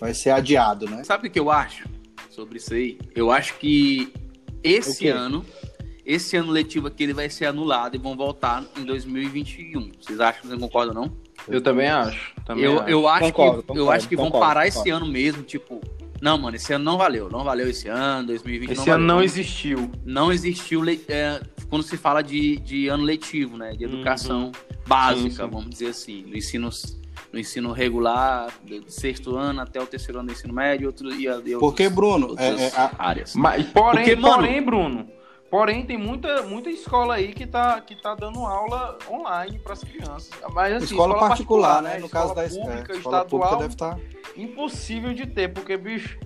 [0.00, 1.04] vai ser adiado, né?
[1.04, 1.88] Sabe o que eu acho
[2.30, 2.98] sobre isso aí?
[3.14, 4.12] Eu acho que
[4.62, 5.44] esse ano,
[6.04, 9.92] esse ano letivo aqui, ele vai ser anulado e vão voltar em 2021.
[10.00, 11.12] Vocês acham que vocês concordam, não?
[11.46, 12.34] Eu também acho.
[12.44, 12.88] Também eu, acho.
[12.90, 15.80] eu acho concordo, que, concordo, eu acho que concordo, vão parar esse ano mesmo, tipo.
[16.20, 17.28] Não, mano, esse ano não valeu.
[17.30, 19.06] Não valeu esse ano, 2020 Esse não ano valeu.
[19.06, 19.90] não existiu.
[20.04, 23.72] Não existiu é, quando se fala de, de ano letivo, né?
[23.72, 24.52] De educação uhum.
[24.86, 25.50] básica, sim, sim.
[25.50, 26.22] vamos dizer assim.
[26.22, 26.70] Do ensino
[27.32, 31.26] no ensino regular, do sexto ano até o terceiro ano do ensino médio, outro, e,
[31.26, 32.90] e Porque, Bruno, é, é, a...
[32.98, 33.34] áreas.
[33.34, 35.08] Mas, porém, Porque, mano, porém, Bruno,
[35.50, 39.84] porém tem muita, muita escola aí que tá, que tá dando aula online para as
[39.84, 40.30] crianças.
[40.52, 41.98] Mas, assim, escola, escola particular, particular, né?
[41.98, 43.94] No caso da pública, é, escola estadual, deve estar...
[43.94, 44.00] Tá-
[44.36, 46.18] impossível de ter, porque, bicho,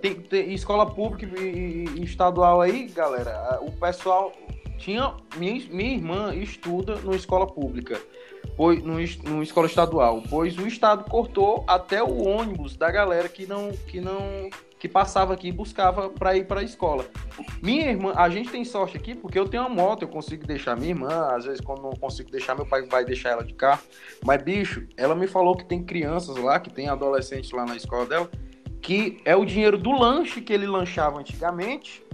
[0.00, 4.32] tem, tem escola pública e, e estadual aí, galera, o pessoal
[4.78, 8.00] tinha minha, minha irmã estuda numa escola pública
[8.56, 8.94] pois, no,
[9.30, 14.00] no escola estadual, pois o estado cortou até o ônibus da galera que não que
[14.00, 17.06] não que passava aqui e buscava para ir para a escola.
[17.62, 20.76] Minha irmã, a gente tem sorte aqui porque eu tenho uma moto, eu consigo deixar
[20.76, 23.82] minha irmã, às vezes quando não consigo deixar, meu pai vai deixar ela de carro.
[24.24, 28.06] Mas bicho, ela me falou que tem crianças lá, que tem adolescentes lá na escola
[28.06, 28.30] dela,
[28.82, 32.04] que é o dinheiro do lanche que ele lanchava antigamente,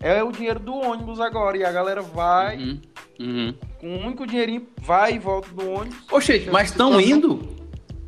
[0.00, 1.56] é o dinheiro do ônibus agora.
[1.56, 2.80] E a galera vai, uhum,
[3.20, 3.54] uhum.
[3.78, 5.98] com um único dinheirinho, vai e volta do ônibus.
[6.10, 7.56] Oxe, mas estão indo?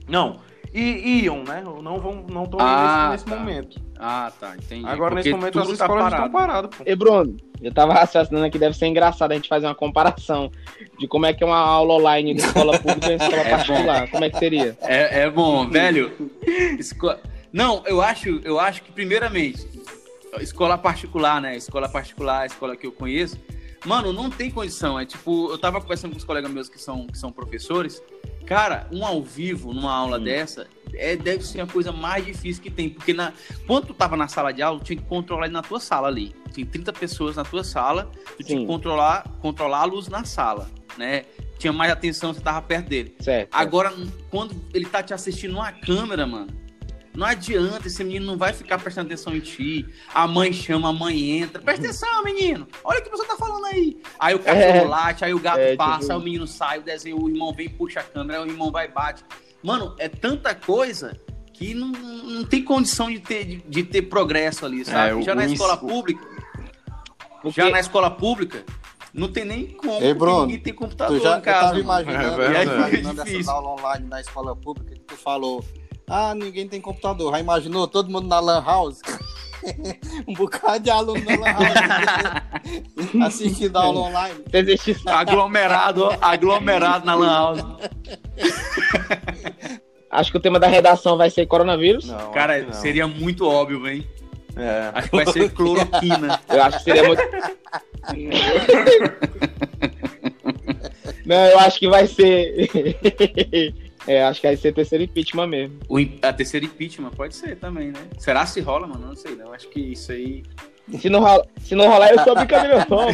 [0.08, 0.40] Não.
[0.72, 1.62] E iam, né?
[1.64, 3.36] Não vão, não estão ah, indo nesse tá.
[3.36, 3.80] momento.
[3.98, 4.86] Ah, tá, entendi.
[4.86, 6.26] Agora, Porque nesse momento, as tá escolas parado.
[6.26, 6.84] estão paradas, pô.
[6.86, 10.52] E, Bruno, eu tava raciocinando aqui, deve ser engraçado a gente fazer uma comparação
[10.98, 14.00] de como é que é uma aula online de escola pública e escola é particular.
[14.02, 14.10] Bom.
[14.12, 14.78] Como é que seria?
[14.82, 16.12] É, é bom, velho.
[16.78, 17.12] Esco...
[17.52, 19.66] Não, eu acho, eu acho que, primeiramente,
[20.40, 21.56] escola particular, né?
[21.56, 23.38] Escola particular, escola que eu conheço.
[23.84, 24.98] Mano, não tem condição.
[24.98, 28.02] É tipo, eu tava conversando com os colegas meus que são, que são professores.
[28.46, 30.24] Cara, um ao vivo numa aula hum.
[30.24, 32.88] dessa é, deve ser a coisa mais difícil que tem.
[32.88, 33.32] Porque na,
[33.66, 36.34] quando tu tava na sala de aula, tu tinha que controlar na tua sala ali.
[36.52, 38.44] Tinha 30 pessoas na tua sala, tu Sim.
[38.44, 41.24] tinha que controlar, controlar a luz na sala, né?
[41.58, 43.14] Tinha mais atenção, você tava perto dele.
[43.20, 43.50] Certo.
[43.52, 43.92] Agora,
[44.30, 46.48] quando ele tá te assistindo numa câmera, mano,
[47.18, 49.84] não adianta, esse menino não vai ficar prestando atenção em ti.
[50.14, 51.60] A mãe chama, a mãe entra.
[51.60, 52.68] Presta atenção, menino.
[52.84, 54.00] Olha o que você tá falando aí.
[54.20, 54.84] Aí o cachorro é.
[54.84, 56.12] late, aí o gato é, passa, tipo...
[56.12, 58.70] aí o menino sai, o desenho, o irmão vem, puxa a câmera, aí o irmão
[58.70, 59.24] vai e bate.
[59.64, 61.20] Mano, é tanta coisa
[61.52, 65.18] que não, não tem condição de ter, de, de ter progresso ali, sabe?
[65.18, 66.24] É, já na escola pública.
[67.42, 67.60] Porque...
[67.60, 68.64] Já na escola pública,
[69.12, 71.78] não tem nem como, Ei, Bruno, ninguém tem computador já, em casa.
[71.78, 75.64] Eu tava imaginando, é, imaginando essa aula online na escola pública que tu falou
[76.08, 77.32] ah, ninguém tem computador.
[77.32, 79.00] Já imaginou todo mundo na Lan House?
[80.26, 81.68] um bocado de aluno na Lan House
[83.22, 84.42] assistindo a aula online.
[85.06, 87.60] aglomerado, aglomerado na Lan House.
[90.10, 92.06] Acho que o tema da redação vai ser coronavírus.
[92.06, 94.08] Não, Cara, seria muito óbvio, hein?
[94.56, 94.90] É.
[94.94, 96.40] Acho que vai ser cloroquina.
[96.48, 97.22] Eu acho que seria muito.
[101.26, 102.70] Não, eu acho que vai ser.
[104.08, 105.78] É, acho que vai ser terceiro impeachment mesmo.
[105.86, 108.00] O, a terceira impeachment pode ser também, né?
[108.16, 109.08] Será se rola, mano?
[109.08, 109.52] Não sei, não.
[109.52, 110.42] Acho que isso aí.
[110.98, 113.00] Se não, rola, se não rolar, eu sou brincadeira, não, pô.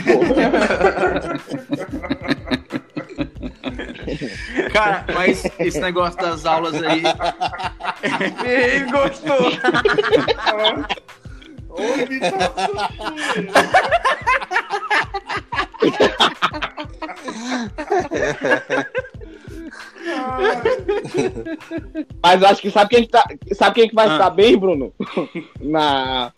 [4.73, 7.03] Cara, mas esse negócio das aulas aí.
[8.45, 9.51] Ele gostou.
[11.71, 12.21] Ouve,
[22.23, 24.13] Mas acho que sabe quem, tá, sabe quem que vai ah.
[24.13, 24.93] estar bem, Bruno?
[25.61, 26.33] Na,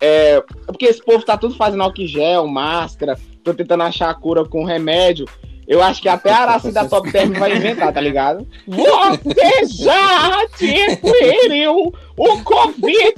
[0.00, 4.44] é, porque esse povo tá tudo fazendo álcool gel, máscara, tô tentando achar a cura
[4.44, 5.26] com remédio.
[5.66, 8.48] Eu acho que até a Araci da Top Term vai inventar, tá ligado?
[8.66, 13.14] Você já adquiriu o Covid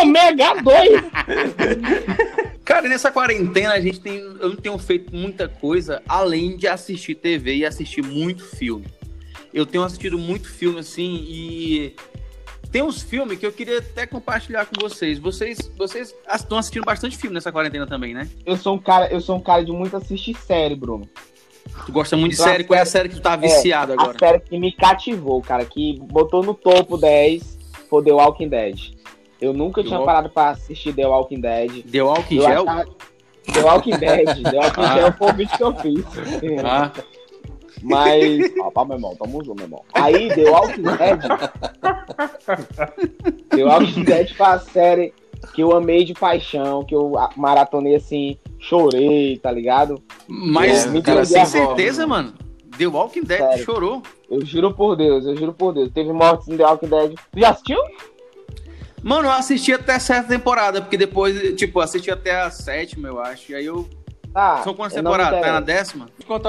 [0.00, 1.02] ômega 2.
[2.64, 4.16] Cara, nessa quarentena a gente tem.
[4.16, 8.86] Eu não tenho feito muita coisa além de assistir TV e assistir muito filme.
[9.54, 11.94] Eu tenho assistido muito filme assim e
[12.72, 15.16] tem uns filmes que eu queria até compartilhar com vocês.
[15.20, 18.28] Vocês, vocês estão assistindo bastante filme nessa quarentena também, né?
[18.44, 21.08] Eu sou um cara, eu sou um cara de muito assistir série, Bruno.
[21.86, 22.64] Tu gosta muito de então, série?
[22.64, 24.16] Qual é a série que tu tá viciado é, agora?
[24.16, 28.76] A série que me cativou, cara, que botou no topo 10 foi The Walking Dead.
[29.40, 30.06] Eu nunca The tinha Walk...
[30.06, 31.84] parado pra assistir The Walking Dead.
[31.84, 32.68] The Walking Gel?
[32.68, 32.86] Achava...
[33.52, 34.42] The Walking Dead.
[34.42, 34.94] The Walking ah.
[34.94, 36.04] Gel foi o vídeo que eu fiz.
[36.64, 36.92] Ah.
[37.82, 38.52] Mas.
[38.60, 39.82] Ó, pá, meu irmão, tamo junto, meu irmão.
[39.92, 41.20] Aí, The Walking Dead.
[43.50, 45.14] The Walking Dead foi a série
[45.54, 50.02] que eu amei de paixão, que eu maratonei assim, chorei, tá ligado?
[50.26, 52.32] Mas, é, cara, sem certeza, mano.
[52.76, 53.64] The Walking Dead Sério.
[53.64, 54.02] chorou.
[54.28, 55.90] Eu juro por Deus, eu juro por Deus.
[55.92, 57.14] Teve mortes em The Walking Dead.
[57.32, 57.78] Tu já assistiu?
[59.02, 63.52] Mano, eu assisti até certa temporada, porque depois, tipo, assisti até a sétima, eu acho.
[63.52, 63.86] E aí eu.
[64.34, 65.40] Ah, São quantas temporadas?
[65.40, 66.08] Tá na décima?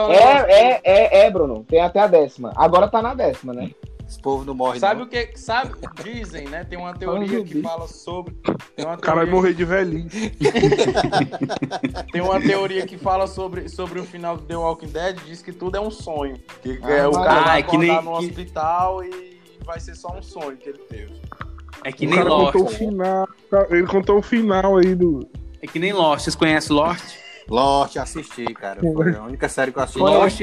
[0.10, 1.64] É, é, é, é, Bruno.
[1.68, 2.52] Tem até a décima.
[2.56, 3.72] Agora tá na décima, né?
[4.08, 4.80] Esse povo não morre.
[4.80, 5.08] Sabe não.
[5.08, 5.32] o que?
[5.36, 5.74] Sabe?
[6.04, 6.64] Dizem, né?
[6.64, 8.36] Tem uma teoria que fala sobre.
[8.76, 10.08] Tem o cara vai morrer de velhinho.
[12.12, 15.20] tem uma teoria que fala sobre, sobre o final do The Walking Dead.
[15.26, 16.38] Diz que tudo é um sonho.
[16.62, 18.26] Que ah, é, o cara vai acordar que nem, no que...
[18.26, 21.20] hospital e vai ser só um sonho que ele teve.
[21.84, 22.54] É que o nem Lost.
[22.54, 23.28] Contou o final,
[23.70, 25.28] ele contou o final aí do.
[25.62, 26.26] É que nem Lost.
[26.26, 27.25] Vocês conhecem Lost?
[27.50, 28.82] Lost, assisti, cara.
[28.82, 30.00] Foi a única série que eu assisti.
[30.00, 30.42] Lost,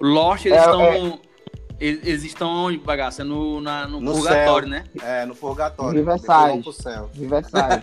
[0.00, 0.82] Lost eles é, estão.
[0.82, 1.34] É
[1.80, 3.22] eles estão onde, bagaça?
[3.22, 4.78] É no, na, no, no purgatório, céu.
[4.78, 4.84] né?
[5.02, 5.98] É, no purgatório.
[5.98, 6.62] Riverside.
[7.14, 7.82] Riverside.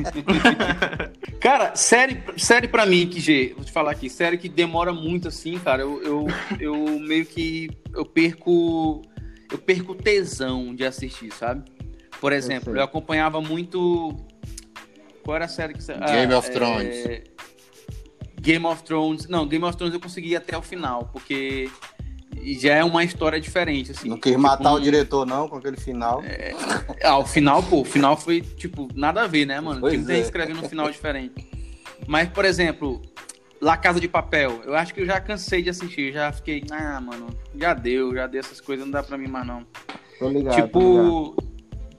[1.40, 5.28] cara, série, série pra mim, que G, vou te falar aqui, série que demora muito
[5.28, 6.26] assim, cara, eu, eu,
[6.60, 9.02] eu meio que eu perco
[9.50, 11.64] eu perco tesão de assistir, sabe?
[12.20, 14.14] Por exemplo, eu, eu acompanhava muito
[15.24, 15.94] qual era a série que você...
[15.94, 17.06] Game ah, of Thrones.
[17.06, 17.24] É...
[18.40, 19.28] Game of Thrones.
[19.28, 21.70] Não, Game of Thrones eu consegui até o final, porque
[22.58, 24.08] já é uma história diferente, assim.
[24.08, 24.76] Não quis tipo, matar um...
[24.76, 26.22] o diretor, não, com aquele final.
[26.24, 26.52] É...
[27.02, 29.80] Ah, o final, pô, o final foi, tipo, nada a ver, né, mano?
[29.80, 30.20] Pois Quem é.
[30.20, 31.46] escrevendo um final diferente.
[32.06, 33.02] Mas, por exemplo,
[33.60, 37.00] La Casa de Papel, eu acho que eu já cansei de assistir, já fiquei, ah,
[37.00, 39.66] mano, já deu, já deu essas coisas, não dá pra mim mais, não.
[40.18, 41.50] Tô ligado, tipo, tô ligado.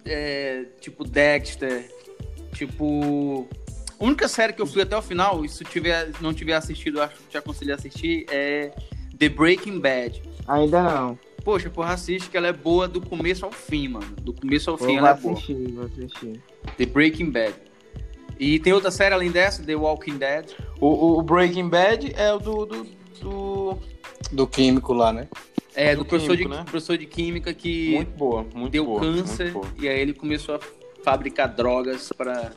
[0.06, 1.88] É, tipo Dexter,
[2.54, 3.48] tipo...
[4.02, 7.00] A única série que eu fui até o final, e se tiver, não tiver assistido,
[7.00, 8.72] acho que te aconselho a assistir, é
[9.20, 10.24] The Breaking Bad.
[10.48, 11.20] Ainda não.
[11.44, 14.08] Poxa, porra, assiste que ela é boa do começo ao fim, mano.
[14.20, 15.36] Do começo ao fim ela é boa.
[15.36, 16.42] Vou assistir.
[16.78, 17.54] The Breaking Bad.
[18.40, 20.50] E tem outra série além dessa, The Walking Dead.
[20.80, 22.88] O, o Breaking Bad é o do, do,
[23.22, 23.78] do...
[24.32, 24.48] do.
[24.48, 25.28] químico lá, né?
[25.76, 26.64] É, do, do professor, químico, de, né?
[26.64, 27.94] professor de química que.
[27.94, 29.00] Muito boa, muito deu boa.
[29.00, 30.60] Deu câncer e aí ele começou a
[31.04, 32.52] fabricar drogas para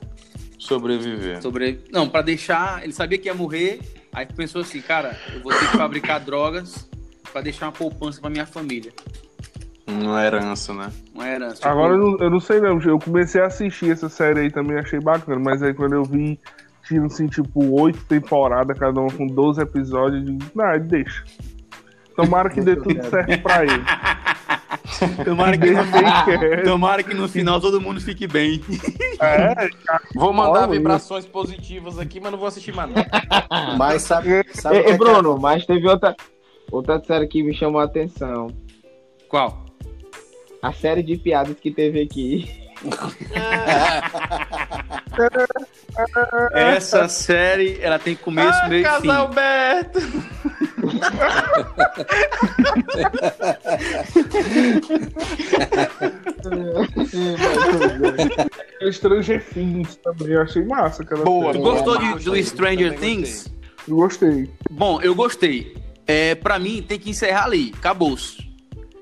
[0.67, 1.43] sobreviver.
[1.43, 1.81] Sobre...
[1.91, 2.83] Não, para deixar.
[2.83, 3.81] Ele sabia que ia morrer
[4.15, 6.89] Aí pensou assim, cara, eu vou ter que fabricar drogas
[7.33, 8.93] para deixar uma poupança para minha família.
[9.89, 10.89] Uma herança, né?
[11.13, 11.57] Uma herança.
[11.57, 11.69] Tipo...
[11.69, 14.79] Agora eu não, eu não, sei não, eu comecei a assistir essa série aí também,
[14.79, 16.39] achei bacana, mas aí quando eu vi,
[16.87, 21.25] tinha assim, tipo, oito temporadas, cada uma com 12 episódios, eu digo, não, deixa.
[22.15, 23.85] Tomara que dê tudo certo pra ele.
[25.25, 25.83] Tomara que, no...
[26.65, 28.61] Tomara que no final todo mundo fique bem.
[29.21, 29.69] É,
[30.15, 32.91] vou mandar vibrações positivas aqui, mas não vou assistir mais.
[33.79, 35.41] Mas sabe, sabe e, Bruno, é?
[35.41, 36.15] mas teve outra,
[36.71, 38.49] outra série que me chamou a atenção.
[39.29, 39.65] Qual?
[40.63, 42.51] A série de piadas que teve aqui.
[46.53, 49.11] Essa série, ela tem começo, ah, meio e fim.
[49.11, 50.01] Alberto!
[58.93, 61.03] Stranger Things também, eu achei massa.
[61.03, 61.53] Aquela Boa.
[61.53, 63.53] Tu gostou de, do Stranger Things?
[63.89, 64.51] Eu gostei.
[64.71, 65.77] Bom, eu gostei.
[66.07, 67.73] É, pra mim, tem que encerrar ali.
[67.77, 68.45] Acabou-se.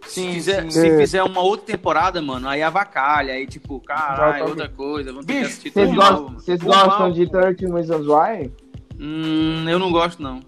[0.07, 0.71] Se, fizer, sim.
[0.71, 0.99] se é.
[0.99, 5.11] fizer uma outra temporada, mano, aí avacalha, aí tipo, caralho, outra coisa.
[5.11, 8.51] Vamos Bicho, vocês gostam, vocês gostam de 13 Reasons Why?
[8.99, 10.41] Hum, eu não gosto, não.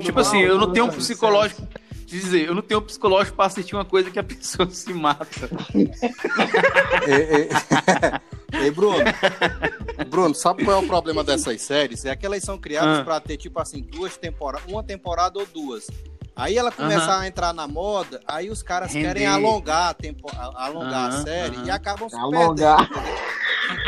[0.00, 1.62] Tipo assim, eu não tenho um psicológico.
[2.06, 5.26] dizer, eu não tenho psicológico para assistir uma coisa que a pessoa se mata.
[7.06, 7.48] ei,
[8.54, 9.04] ei, ei, Bruno.
[10.08, 12.04] Bruno, sabe qual é o problema dessas séries?
[12.04, 13.04] É que elas são criadas ah.
[13.04, 15.86] para ter, tipo assim, duas temporadas, uma temporada ou duas.
[16.38, 17.20] Aí ela começa uhum.
[17.20, 19.08] a entrar na moda, aí os caras Render.
[19.08, 21.66] querem alongar, tempo, alongar uhum, a série uhum.
[21.66, 22.88] e acabam se alongar.
[22.88, 23.08] perdendo.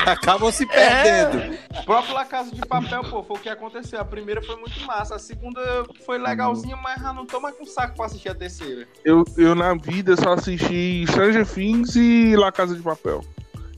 [0.07, 1.39] Acabam se perdendo.
[1.39, 1.81] É.
[1.81, 4.01] O próprio La Casa de Papel, pô, foi o que aconteceu.
[4.01, 5.61] A primeira foi muito massa, a segunda
[6.05, 8.87] foi legalzinha, mas já não tô mais com saco pra assistir a terceira.
[9.05, 13.25] Eu, eu na vida só assisti Stranger Things e La Casa de Papel.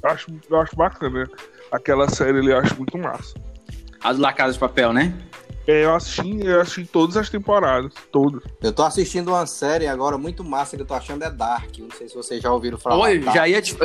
[0.02, 1.28] Eu acho, eu acho bacana.
[1.70, 3.34] Aquela série ali eu acho muito massa.
[4.00, 5.12] A La Casa de Papel, né?
[5.66, 8.42] É, eu assisti, eu assisti todas as temporadas, todas.
[8.60, 11.78] Eu tô assistindo uma série agora muito massa que eu tô achando é Dark.
[11.78, 12.96] Não sei se vocês já ouviram falar.
[12.96, 13.76] Oi, já ia te...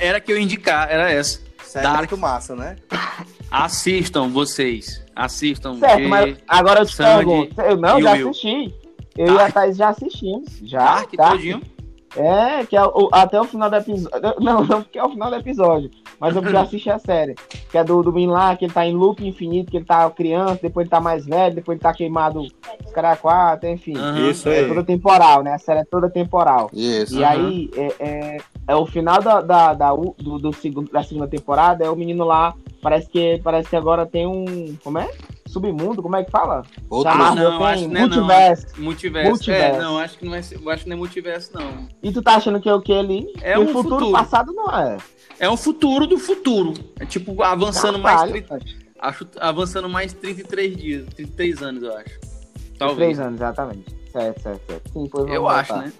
[0.00, 1.40] Era que eu ia indicar, era essa.
[1.62, 1.98] Série Dark.
[1.98, 2.76] muito massa, né?
[3.50, 5.02] Assistam vocês.
[5.14, 5.78] Assistam.
[5.78, 7.60] Certo, G, mas agora eu te pergunto.
[7.60, 8.74] Eu não, já assisti.
[9.16, 9.40] Eu Dark.
[9.40, 10.48] e a Thaís já assistimos.
[10.62, 10.78] Já.
[10.78, 11.32] Dark, Dark.
[11.32, 11.62] todinho?
[12.16, 14.34] É, que é o, até o final do episódio.
[14.40, 15.90] Não, não, porque é o final do episódio.
[16.18, 17.34] Mas eu já assisti a série.
[17.70, 20.08] Que é do, do Bin lá, que ele tá em loop infinito, que ele tá
[20.10, 23.96] criança, depois ele tá mais velho, depois ele tá queimado os caras quatro, enfim.
[23.96, 24.68] Uhum, isso é aí.
[24.68, 25.52] toda temporal, né?
[25.52, 26.70] A série é toda temporal.
[26.72, 27.14] Isso.
[27.14, 27.28] E uhum.
[27.28, 28.38] aí, é, é,
[28.68, 32.24] é, o final da, da, da, do, do segundo, da segunda temporada, é o menino
[32.24, 34.76] lá, parece que, parece que agora tem um.
[34.82, 35.08] Como é?
[35.56, 36.62] submundo, como é que fala?
[36.90, 38.66] Outro Marvel não, acho que é multiverso.
[38.76, 38.84] Não.
[38.84, 39.30] Multiverso.
[39.30, 39.76] multiverso.
[39.76, 41.88] É, não, acho que não é, acho que não é multiverso, não.
[42.02, 43.26] E tu tá achando que é o que ali?
[43.40, 44.98] É um futuro, futuro, passado não é.
[45.38, 46.74] É um futuro do futuro.
[47.00, 48.58] É tipo avançando Caralho, mais 30,
[49.00, 52.20] acho avançando mais 33 dias, 33 anos, eu acho.
[52.78, 53.16] Talvez.
[53.16, 53.96] 33 anos, exatamente.
[54.12, 54.92] Certo, certo, certo.
[54.92, 55.60] Sim, eu voltar.
[55.60, 55.92] acho, né?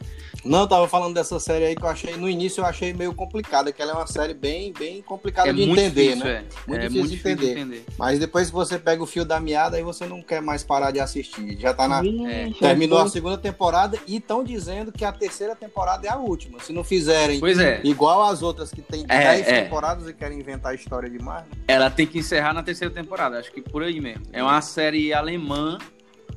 [0.47, 3.15] Não, eu tava falando dessa série aí que eu achei, no início eu achei meio
[3.15, 6.33] complicada, que ela é uma série bem, bem complicada é de entender, difícil, né?
[6.33, 6.69] É.
[6.69, 7.55] Muito, é difícil, muito de entender.
[7.55, 7.85] de entender.
[7.99, 10.91] Mas depois que você pega o fio da meada, aí você não quer mais parar
[10.91, 11.59] de assistir.
[11.59, 12.03] Já tá na.
[12.29, 12.51] É.
[12.59, 16.61] Terminou a segunda temporada e estão dizendo que a terceira temporada é a última.
[16.61, 17.81] Se não fizerem é.
[17.85, 19.63] igual as outras que tem 10 é, é.
[19.63, 21.45] temporadas e querem inventar história demais.
[21.45, 21.57] Né?
[21.69, 24.23] Ela tem que encerrar na terceira temporada, acho que por aí mesmo.
[24.33, 25.79] É uma série alemã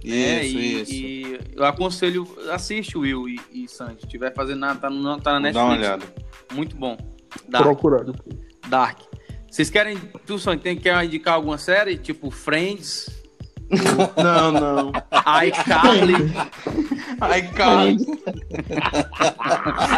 [0.03, 0.43] né?
[0.43, 0.93] Isso, e, isso.
[0.93, 4.01] E eu aconselho, assiste o Will e, e Sandy.
[4.01, 5.53] Se tiver fazendo nada, tá, no, tá na Netflix.
[5.53, 6.05] Dá uma olhada.
[6.53, 6.97] Muito bom.
[7.47, 7.65] Dark.
[7.65, 8.15] Procurando.
[8.67, 8.99] Dark.
[9.49, 11.97] Vocês querem, tu, Sandy, tem que indicar alguma série?
[11.97, 13.09] Tipo Friends?
[14.17, 14.91] Não, não.
[15.45, 16.15] iCarly.
[17.37, 17.97] iCarly.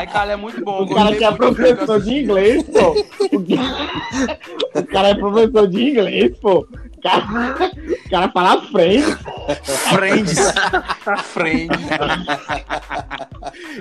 [0.03, 0.83] iCarly é muito bom.
[0.83, 2.91] O cara que é professor de inglês, pô.
[4.77, 6.67] O cara é professor de inglês, pô
[7.01, 7.73] cara,
[8.05, 9.17] o cara fala Friends.
[9.93, 10.35] Friends.
[11.23, 11.77] Friends.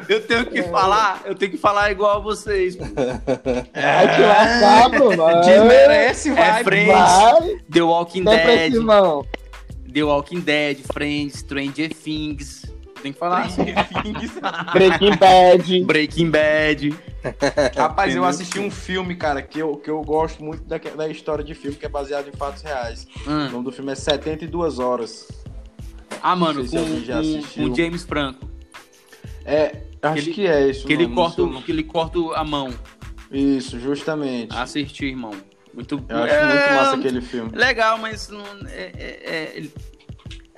[0.08, 2.76] Eu tenho que falar, eu tenho que falar igual a vocês.
[3.72, 5.40] É, que lascar, mano.
[5.42, 6.60] Desmerece, vai.
[6.60, 7.56] É Friends, vai.
[7.70, 8.72] The Walking Dead.
[9.92, 12.64] The Walking Dead, Friends, Stranger Things.
[13.02, 13.64] Tem que falar assim.
[14.72, 15.84] Breaking Bad.
[15.84, 16.94] Breaking Bad.
[17.76, 21.44] Rapaz, eu assisti um filme, cara, que eu, que eu gosto muito da, da história
[21.44, 23.06] de filme, que é baseado em fatos reais.
[23.26, 23.46] Hum.
[23.48, 25.28] O nome do filme é 72 Horas.
[26.22, 28.50] Ah, mano, com, com, com James Franco.
[29.44, 30.86] É, acho que, ele, que é isso.
[30.86, 32.72] Que ele, corta, que ele corta a mão.
[33.30, 34.54] Isso, justamente.
[34.54, 35.32] Assistir, irmão.
[35.72, 37.50] Muito Eu acho é, muito massa aquele filme.
[37.54, 39.62] Legal, mas não, é, é,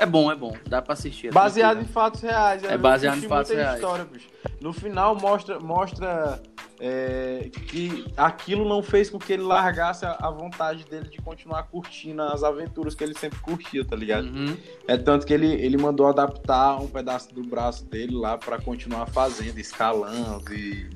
[0.02, 0.52] é bom, é bom.
[0.68, 1.28] Dá pra assistir.
[1.28, 2.64] É baseado em fatos reais.
[2.64, 3.76] É, é baseado em fatos reais.
[3.76, 4.06] História,
[4.60, 6.42] no final mostra, mostra
[6.80, 11.62] é, que aquilo não fez com que ele largasse a, a, vontade dele de continuar
[11.64, 14.26] curtindo as aventuras que ele sempre curtia, tá ligado?
[14.26, 14.56] Uhum.
[14.88, 19.06] É tanto que ele, ele mandou adaptar um pedaço do braço dele lá para continuar
[19.06, 20.90] fazendo, escalando e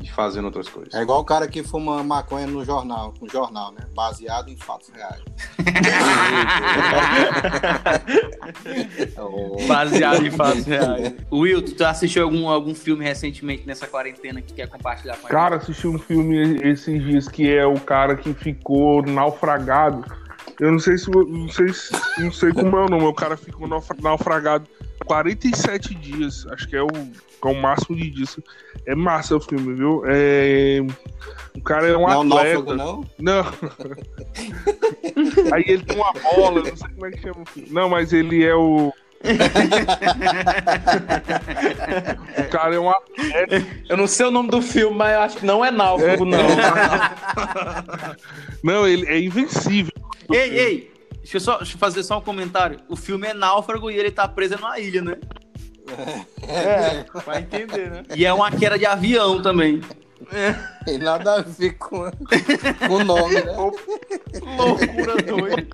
[0.00, 0.94] e fazendo outras coisas.
[0.94, 3.84] É igual o cara que fuma maconha no jornal, no jornal, né?
[3.94, 5.20] Baseado em fatos reais.
[9.66, 11.14] Baseado em fatos reais.
[11.30, 15.30] Will, tu assistiu algum, algum filme recentemente nessa quarentena que quer compartilhar com a?
[15.30, 20.04] Cara, assisti um filme esses dias que é o cara que ficou naufragado.
[20.60, 21.66] Eu não sei se não sei,
[22.18, 24.66] não sei como é o nome, o cara ficou naufragado
[25.04, 28.42] 47 dias, acho que é o, é o máximo de disso.
[28.86, 30.02] É massa o filme, viu?
[30.06, 30.80] É...
[31.56, 32.74] O cara é um não, atleta.
[32.74, 33.44] Não, não.
[35.52, 37.68] Aí ele tem uma bola, não sei como é que chama o filme.
[37.70, 38.92] Não, mas ele é o.
[42.38, 43.66] o cara é um atleta.
[43.88, 46.28] Eu não sei o nome do filme, mas eu acho que não é náufrago, é,
[46.28, 46.38] não.
[48.64, 49.92] não, ele é invencível.
[50.30, 50.91] Ei, ei,
[51.22, 52.78] Deixa eu, só, deixa eu fazer só um comentário.
[52.88, 55.16] O filme é náufrago e ele tá preso numa ilha, né?
[56.42, 58.02] É, vai entender, né?
[58.16, 59.80] E é uma queda de avião também.
[60.86, 62.10] E nada a ver com,
[62.88, 63.52] com o nome, né?
[63.52, 65.66] Loucura doida.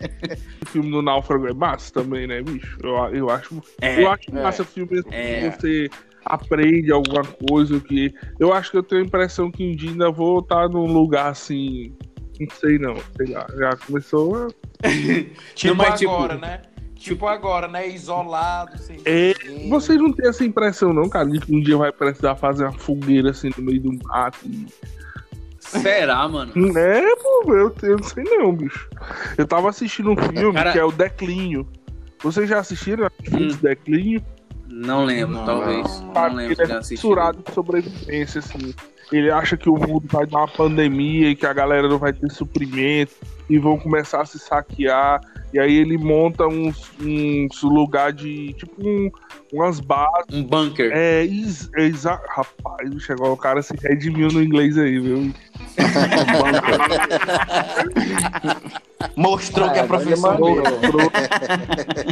[0.63, 2.79] O filme do Náufrago é massa também, né, bicho?
[2.83, 4.65] Eu, eu acho, é, eu acho massa é.
[4.65, 5.51] filme é.
[5.51, 5.89] você
[6.25, 10.11] aprende alguma coisa que eu acho que eu tenho a impressão que um dia ainda
[10.11, 11.97] vou estar num lugar assim
[12.41, 14.49] não sei não sei lá já começou a...
[15.55, 16.47] tipo não, agora tipo...
[16.47, 16.63] né
[16.95, 19.35] tipo agora né isolado sem é,
[19.69, 22.73] vocês não têm essa impressão não cara de que um dia vai precisar fazer uma
[22.73, 24.67] fogueira assim no meio do mato e...
[25.69, 26.53] Será, mano?
[26.79, 28.89] É, pô, eu, eu não sei não, bicho.
[29.37, 30.73] Eu tava assistindo um filme cara...
[30.73, 31.69] que é o Declínio.
[32.23, 33.59] Vocês já assistiram o filme hum.
[33.61, 34.23] Declínio?
[34.79, 36.01] Não lembro, não, talvez.
[36.01, 38.73] Não, não lembro ele é fissurado de sobrevivência, assim.
[39.11, 42.13] Ele acha que o mundo vai dar uma pandemia e que a galera não vai
[42.13, 43.13] ter suprimento
[43.51, 45.21] e vão começar a se saquear.
[45.53, 48.53] E aí ele monta uns, uns lugar de.
[48.53, 49.11] tipo um,
[49.53, 50.27] umas bases.
[50.31, 50.93] Um bunker.
[50.95, 51.27] É,
[51.79, 52.25] exato.
[52.29, 55.33] Rapaz, chegou o cara se redimiu no inglês aí, viu?
[59.17, 60.39] Mostrou ah, que é professor.
[60.39, 61.11] Mostrou.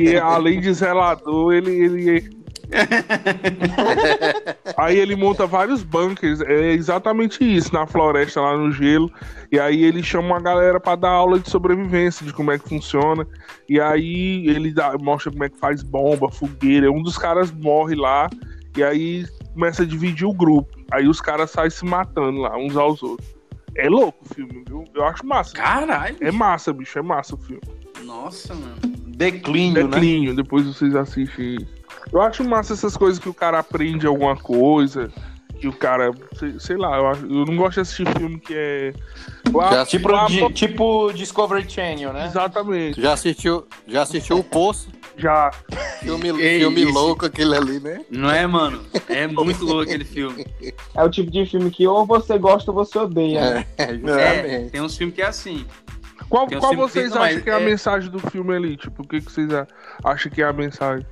[0.00, 2.45] E além de zelador, ele, ele
[4.76, 9.10] aí ele monta vários bunkers, é exatamente isso, na floresta, lá no gelo.
[9.50, 12.68] E aí ele chama uma galera para dar aula de sobrevivência, de como é que
[12.68, 13.26] funciona.
[13.68, 16.90] E aí ele dá, mostra como é que faz bomba, fogueira.
[16.90, 18.28] Um dos caras morre lá,
[18.76, 20.76] e aí começa a dividir o grupo.
[20.92, 23.34] Aí os caras saem se matando lá, uns aos outros.
[23.74, 24.84] É louco o filme, viu?
[24.94, 25.54] Eu acho massa.
[25.54, 26.16] Caralho!
[26.20, 27.62] É massa, bicho, é massa o filme.
[28.04, 28.76] Nossa, mano.
[29.06, 30.42] Declínio, Declínio, né?
[30.42, 31.75] depois vocês assistem isso.
[32.12, 35.10] Eu acho massa essas coisas que o cara aprende alguma coisa.
[35.58, 38.92] Que o cara, sei, sei lá, eu, eu, não gosto de assistir filme que é.
[39.70, 42.26] Já, tipo, de, tipo Discovery Channel, né?
[42.26, 43.00] Exatamente.
[43.00, 44.90] Já assistiu, já assistiu o Poço?
[45.16, 45.50] Já.
[46.00, 48.04] Filme, Ei, filme louco aquele ali, né?
[48.10, 48.84] Não é, mano?
[49.08, 50.44] É muito louco aquele filme.
[50.94, 53.66] É o tipo de filme que ou você gosta ou você odeia.
[53.78, 55.64] É, é, tem uns filmes que é assim.
[56.28, 58.76] Qual, qual vocês acham que é a é mensagem do filme ali?
[58.76, 59.48] Tipo, o que, que vocês
[60.04, 61.06] acham que é a mensagem?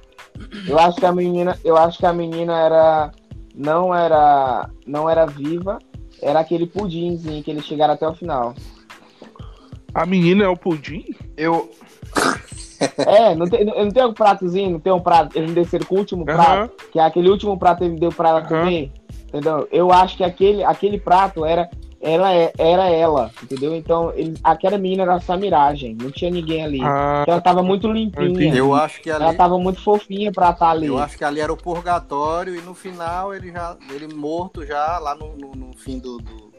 [0.66, 3.12] Eu acho que a menina, eu acho que a menina era
[3.54, 5.78] não era não era viva,
[6.20, 8.54] era aquele pudimzinho que eles chegaram até o final.
[9.94, 11.04] A menina é o pudim?
[11.36, 11.70] Eu
[12.98, 15.98] É, não tem, não tem um pratozinho, não tem um prato, eles desceram com o
[15.98, 18.46] último prato, que é aquele último prato que ele deu pra ela uhum.
[18.48, 18.92] comer.
[19.28, 19.68] Entendeu?
[19.72, 21.68] Eu acho que aquele, aquele prato era
[22.04, 23.74] ela é, era ela, entendeu?
[23.74, 26.80] Então, ele, aquela menina era só miragem, não tinha ninguém ali.
[26.82, 28.54] Ah, ela tava muito limpinha.
[28.54, 30.86] Eu acho que ali, ela tava muito fofinha pra estar tá ali.
[30.86, 34.98] Eu acho que ali era o purgatório e no final ele já, ele morto já
[34.98, 36.52] lá no, no, no fim do, do,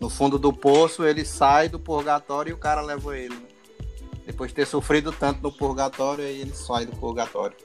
[0.00, 3.34] no fundo do poço, ele sai do purgatório e o cara leva ele.
[3.34, 3.42] Né?
[4.24, 7.56] Depois de ter sofrido tanto no purgatório, aí ele sai do purgatório.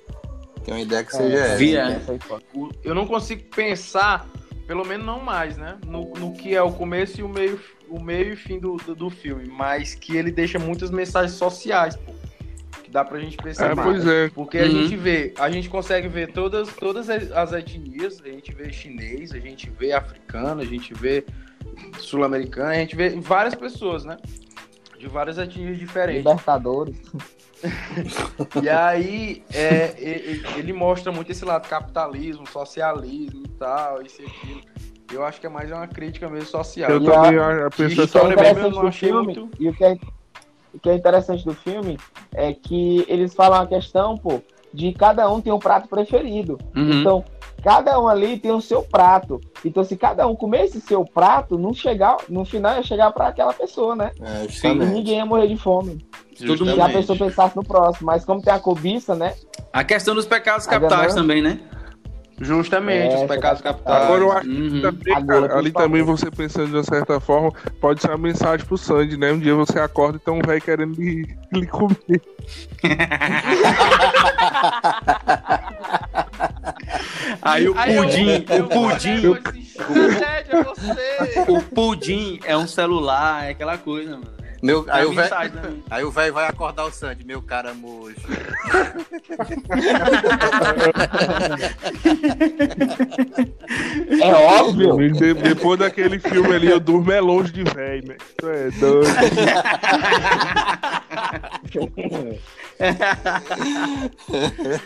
[0.65, 1.57] Tem uma ideia que é, seja essa.
[1.57, 2.01] Via.
[2.83, 4.27] Eu não consigo pensar
[4.67, 5.77] pelo menos não mais, né?
[5.85, 7.59] No, no que é o começo e o meio,
[7.89, 9.47] o meio e fim do, do, do filme.
[9.47, 12.13] Mas que ele deixa muitas mensagens sociais, pô.
[12.83, 13.79] Que dá pra gente perceber.
[13.79, 14.29] É, pois é.
[14.29, 14.63] Porque uhum.
[14.63, 19.33] a gente vê, a gente consegue ver todas, todas as etnias, a gente vê chinês,
[19.33, 21.25] a gente vê africano, a gente vê
[21.99, 24.17] sul-americano, a gente vê várias pessoas, né?
[24.97, 26.23] De várias etnias diferentes.
[26.23, 26.95] Libertadores.
[28.61, 29.95] E aí é,
[30.57, 34.61] ele mostra muito esse lado capitalismo, socialismo e tal, isso e aquilo.
[35.11, 36.89] Eu acho que é mais uma crítica mesmo social.
[36.89, 39.49] Eu e também a, a pessoa que é filme, muito...
[39.59, 39.97] E o que, é,
[40.73, 41.97] o que é interessante do filme
[42.33, 44.41] é que eles falam a questão, pô,
[44.73, 46.57] de cada um tem um prato preferido.
[46.75, 47.01] Uhum.
[47.01, 47.25] Então,
[47.63, 49.39] cada um ali tem o seu prato.
[49.63, 53.27] Então, se cada um comer esse seu prato, não chegar, no final ia chegar para
[53.27, 54.11] aquela pessoa, né?
[54.21, 56.05] É, e ninguém ia morrer de fome.
[56.37, 56.75] Todo mundo.
[56.75, 58.07] Se a pessoa pensasse no próximo.
[58.07, 59.35] Mas como tem a cobiça, né?
[59.71, 61.59] A questão dos pecados capitais também, né?
[62.39, 64.03] Justamente, é, os pecados capitais.
[64.03, 64.81] Agora eu acho que uhum.
[64.81, 68.77] também, cara, ali também você pensando de uma certa forma, pode ser uma mensagem pro
[68.77, 69.31] Sandy, né?
[69.31, 72.21] Um dia você acorda e tem um velho querendo lhe, lhe comer.
[77.41, 79.27] Aí o pudim, o pudim.
[81.47, 84.33] O pudim é um celular, é aquela coisa, mano.
[84.63, 85.29] Meu, aí, o véio,
[85.91, 88.15] aí o velho vai acordar o Sandy, meu cara mojo.
[94.29, 94.97] É óbvio.
[95.13, 98.15] De, depois daquele filme ali, eu durmo é longe de velho, né?
[98.37, 99.07] Tu é doido.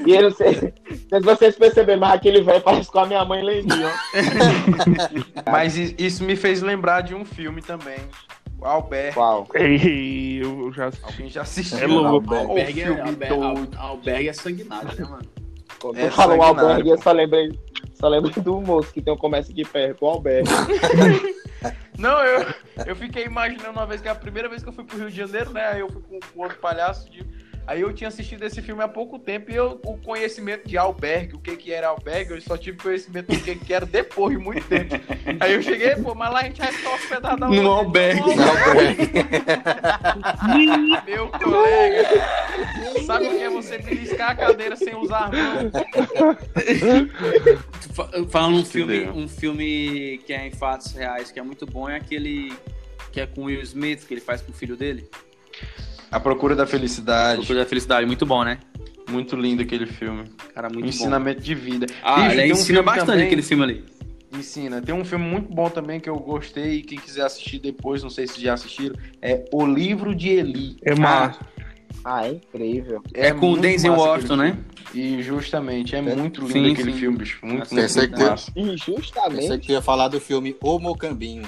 [0.06, 3.44] e eu não sei se vocês perceberam, mas aquele velho parece com a minha mãe
[3.44, 3.90] Leninho.
[5.50, 8.00] mas isso me fez lembrar de um filme também.
[8.60, 9.14] O Albert.
[9.14, 9.48] Qual?
[9.54, 11.06] Ei, eu já assisti.
[11.06, 11.78] Alguém já assistiu.
[11.78, 12.34] É louco.
[12.34, 15.26] Albergue é, Albergue, Albergue é sanguinário, né, mano?
[15.80, 17.52] Quando é tu falou Albergue, eu só lembrei,
[18.00, 20.50] só lembrei do moço que tem um comércio aqui perto, o Albergue.
[21.98, 22.46] Não, eu,
[22.86, 25.10] eu fiquei imaginando uma vez que é a primeira vez que eu fui pro Rio
[25.10, 25.66] de Janeiro, né?
[25.68, 27.26] Aí eu fui com, com outro palhaço de
[27.68, 31.36] Aí eu tinha assistido esse filme há pouco tempo e eu, o conhecimento de albergue,
[31.36, 34.42] o que que era albergue, eu só tive conhecimento do que que era depois de
[34.42, 34.96] muito tempo.
[35.42, 38.22] Aí eu cheguei, pô, mas lá a gente vai ficar hospedado no No albergue.
[41.06, 42.08] Meu colega,
[43.06, 45.72] sabe o que é você beliscar a cadeira sem usar a mão?
[48.30, 51.98] Falando um filme, um filme que é em fatos reais, que é muito bom, é
[51.98, 52.54] aquele
[53.12, 55.10] que é com o Will Smith, que ele faz com o filho dele.
[56.12, 57.34] A Procura da Felicidade.
[57.34, 58.60] A Procura da Felicidade, muito bom, né?
[59.10, 60.26] Muito lindo aquele filme.
[60.54, 61.86] Cara, muito um ensinamento de vida.
[62.04, 63.86] Ah, ele um ensina bastante também, aquele filme ali.
[64.34, 64.82] Ensina.
[64.82, 66.82] Tem um filme muito bom também que eu gostei.
[66.82, 70.78] Quem quiser assistir depois, não sei se já assistiram, é O Livro de Eli.
[70.84, 71.40] É massa.
[71.42, 71.64] Ah,
[72.06, 73.02] é incrível.
[73.14, 74.58] É, é com o Denzel Washington, né?
[74.94, 77.00] E justamente, é, é muito lindo sim, aquele sim.
[77.00, 77.40] filme, bicho.
[77.44, 78.52] Muito, muito, muito que massa.
[78.56, 79.42] Injustamente.
[79.42, 81.44] Pensei que ia falar do filme O Mocambinho.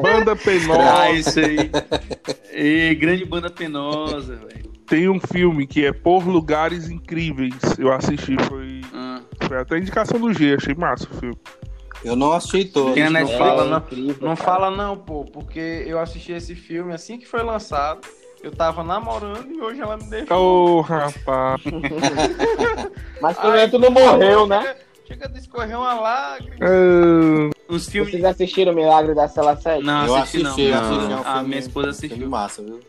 [0.00, 1.02] banda penosa.
[1.02, 1.70] Ah, isso aí.
[2.52, 4.72] E grande banda penosa, velho.
[4.86, 7.54] Tem um filme que é Por Lugares Incríveis.
[7.78, 9.20] Eu assisti, foi, ah.
[9.42, 11.36] foi até indicação do G, achei massa o filme.
[12.04, 12.94] Eu não assisti todo.
[12.94, 17.18] Não, é fala, não, incrível, não fala não, pô, porque eu assisti esse filme assim
[17.18, 18.06] que foi lançado.
[18.44, 20.36] Eu tava namorando e hoje ela me deixou.
[20.36, 21.62] Ô, oh, rapaz.
[23.18, 24.76] Mas também tu não morreu, né?
[25.06, 26.56] Chega de escorrer uma lágrima.
[26.56, 27.50] Uh...
[27.66, 28.12] Os filmes...
[28.12, 29.82] Vocês assistiram Milagre da Cela 7?
[29.82, 31.08] Não, eu assisti, assisti, não.
[31.08, 31.26] não.
[31.26, 32.18] A minha esposa assistiu.
[32.18, 32.80] Filme massa, viu?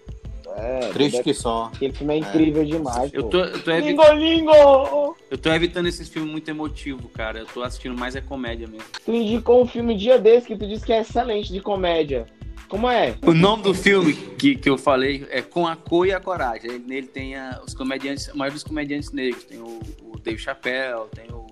[0.58, 1.72] É, Triste que só.
[1.74, 2.66] Aquele filme é incrível é.
[2.66, 3.14] demais.
[3.14, 3.90] Eu tô, eu tô evit...
[3.92, 5.16] Lingo, lingo!
[5.32, 7.40] Eu tô evitando esses filmes muito emotivos, cara.
[7.40, 8.88] Eu tô assistindo mais é comédia mesmo.
[9.06, 12.28] Tu indicou um filme dia desse que tu disse que é excelente de comédia.
[12.68, 13.16] Como é?
[13.22, 16.72] O nome do filme que, que eu falei é Com a Cor e a Coragem.
[16.72, 19.44] Ele, nele tem a, os comediantes, a maioria dos comediantes negros.
[19.44, 21.46] Tem o, o Dave Chappelle, tem o.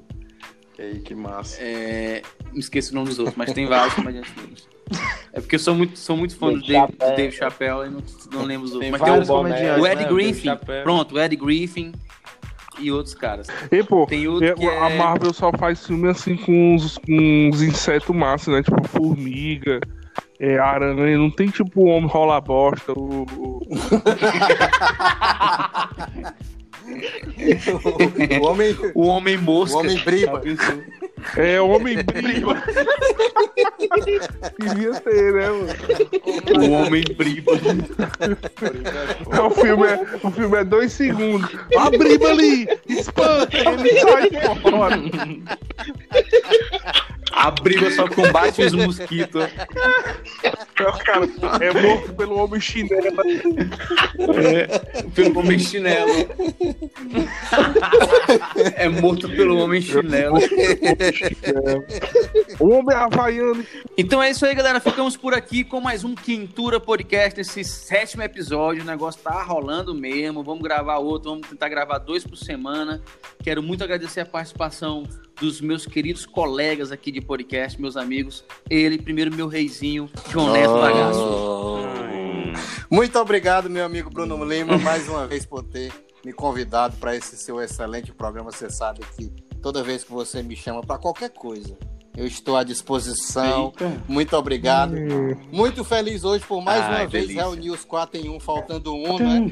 [0.77, 1.61] Ei, que massa.
[1.61, 4.67] É, me esqueço o nome dos outros, mas tem vários comediantes negros.
[5.31, 8.43] É porque eu sou muito, sou muito fã do Dave, Dave Chappelle e não, não
[8.43, 8.81] lembro os outros.
[8.81, 10.09] Tem mas tem o, comediantes, o Ed né?
[10.09, 10.49] Griffin.
[10.49, 11.91] O pronto, o Ed Griffin
[12.79, 13.47] e outros caras.
[13.71, 14.97] E, pô, tem outro a é...
[14.97, 18.63] Marvel só faz filme assim com uns, uns insetos massa, né?
[18.63, 19.79] Tipo formiga
[20.43, 22.91] é, aranha, não tem tipo o homem rola bosta.
[22.91, 23.61] O, o...
[28.41, 28.75] o, homem.
[28.93, 29.77] O homem mosca.
[29.77, 30.41] O homem briba.
[31.37, 32.55] É, o homem briba.
[34.59, 35.69] Queria ser, né, mano?
[36.59, 37.53] O homem briba.
[39.31, 41.49] É, o, filme é, o filme é dois segundos.
[41.77, 42.67] A briba ali!
[42.89, 43.57] Espanta!
[43.57, 44.29] Ele sai
[44.61, 44.99] fora.
[47.35, 49.45] A briga só combate os mosquitos.
[51.05, 51.27] Cara,
[51.59, 53.03] é morto pelo homem chinelo.
[54.45, 54.79] É,
[55.15, 56.11] pelo homem chinelo.
[58.75, 60.37] É morto pelo homem chinelo.
[62.59, 63.65] O homem havaiano.
[63.97, 64.79] Então é isso aí, galera.
[64.79, 68.83] Ficamos por aqui com mais um Quintura Podcast, esse sétimo episódio.
[68.83, 70.43] O negócio tá rolando mesmo.
[70.43, 73.01] Vamos gravar outro, vamos tentar gravar dois por semana.
[73.43, 75.03] Quero muito agradecer a participação
[75.39, 78.43] dos meus queridos colegas aqui de podcast, meus amigos.
[78.69, 80.81] Ele, primeiro, meu reizinho, João Neto oh.
[80.81, 81.83] Bagaço.
[82.89, 85.91] Muito obrigado, meu amigo Bruno Lima, mais uma vez por ter
[86.23, 88.51] me convidado para esse seu excelente programa.
[88.51, 89.29] Você sabe que
[89.61, 91.77] toda vez que você me chama para qualquer coisa,
[92.15, 93.73] eu estou à disposição.
[93.79, 94.03] Eita.
[94.07, 94.95] Muito obrigado.
[94.95, 95.35] Hum.
[95.51, 99.17] Muito feliz hoje por mais Ai, uma vez reunir os quatro em um, faltando um,
[99.17, 99.51] né?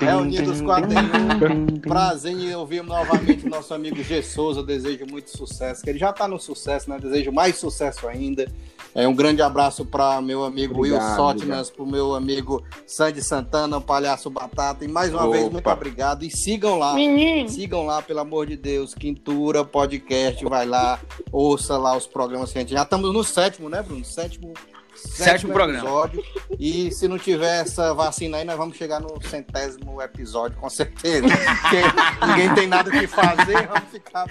[0.00, 1.80] reunir os quatro em um.
[1.80, 4.22] Prazer em ouvir novamente nosso amigo G.
[4.22, 4.62] Souza.
[4.62, 5.82] desejo muito sucesso.
[5.82, 6.98] Que ele já está no sucesso, né?
[6.98, 8.46] Desejo mais sucesso ainda.
[8.94, 13.22] É, um grande abraço para meu amigo obrigado, Will Sotnas, para o meu amigo Sandy
[13.22, 14.84] Santana, o Palhaço Batata.
[14.84, 15.36] E mais uma Opa.
[15.36, 16.24] vez, muito obrigado.
[16.24, 16.94] E sigam lá.
[16.94, 17.48] Menino.
[17.48, 18.94] Sigam lá, pelo amor de Deus.
[18.94, 20.44] Quintura Podcast.
[20.44, 21.00] Vai lá,
[21.32, 22.72] ouça lá os programas que a gente.
[22.72, 24.04] Já estamos no sétimo, né, Bruno?
[24.04, 24.54] Sétimo
[24.94, 25.80] Sétimo programa.
[25.80, 26.22] Episódio.
[26.58, 31.26] E se não tiver essa vacina aí, nós vamos chegar no centésimo episódio, com certeza.
[31.28, 31.82] Porque
[32.26, 34.26] ninguém tem nada que fazer, vamos ficar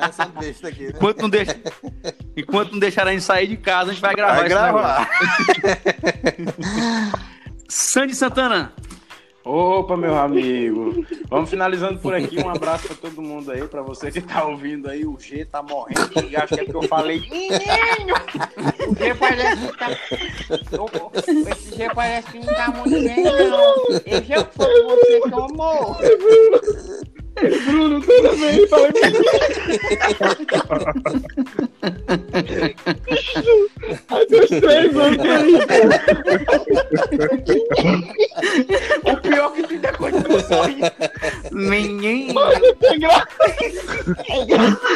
[0.00, 0.84] nessa besta aqui.
[0.84, 0.92] Né?
[0.96, 1.56] Enquanto, não deixa...
[2.36, 4.36] Enquanto não deixar a gente sair de casa, a gente vai gravar.
[4.36, 5.08] Vai gravar.
[7.68, 8.72] Sandy Santana,
[9.48, 11.06] Opa, meu amigo.
[11.30, 12.40] Vamos finalizando por aqui.
[12.40, 15.06] Um abraço para todo mundo aí, para você que tá ouvindo aí.
[15.06, 17.22] O G tá morrendo de acho que é porque eu falei.
[18.94, 19.90] G parece que tá.
[21.50, 23.74] Esse G parece que não tá muito bem, não.
[24.06, 25.96] Esse é foi você que amou.
[27.66, 28.66] Bruno, tudo bem?
[28.66, 28.88] Fala
[34.08, 35.18] Ai, meus três anos
[39.04, 39.16] O
[41.52, 42.40] Menino.
[42.82, 43.28] É engraçado.
[44.28, 44.86] É engraçado.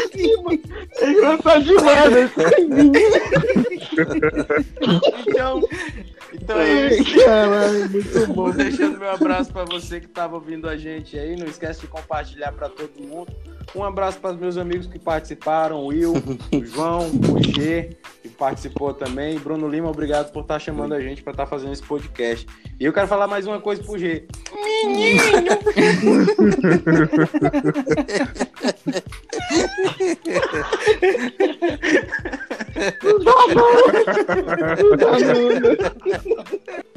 [1.01, 1.11] É
[1.81, 2.31] merda.
[5.27, 5.63] então,
[6.33, 7.25] então é isso.
[7.25, 8.35] Caralho, muito bom.
[8.35, 11.37] Vou deixando meu abraço para você que estava ouvindo a gente aí.
[11.37, 13.33] Não esquece de compartilhar para todo mundo.
[13.75, 16.15] Um abraço para os meus amigos que participaram, o Will,
[16.53, 17.97] o João, o G,
[18.41, 19.39] participou também.
[19.39, 22.47] Bruno Lima, obrigado por estar chamando a gente para estar fazendo esse podcast.
[22.81, 24.27] E eu quero falar mais uma coisa pro G.
[24.55, 25.21] Menino!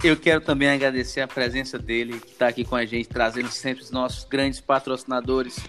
[0.02, 3.84] Eu quero também agradecer a presença dele, que está aqui com a gente, trazendo sempre
[3.84, 5.60] os nossos grandes patrocinadores.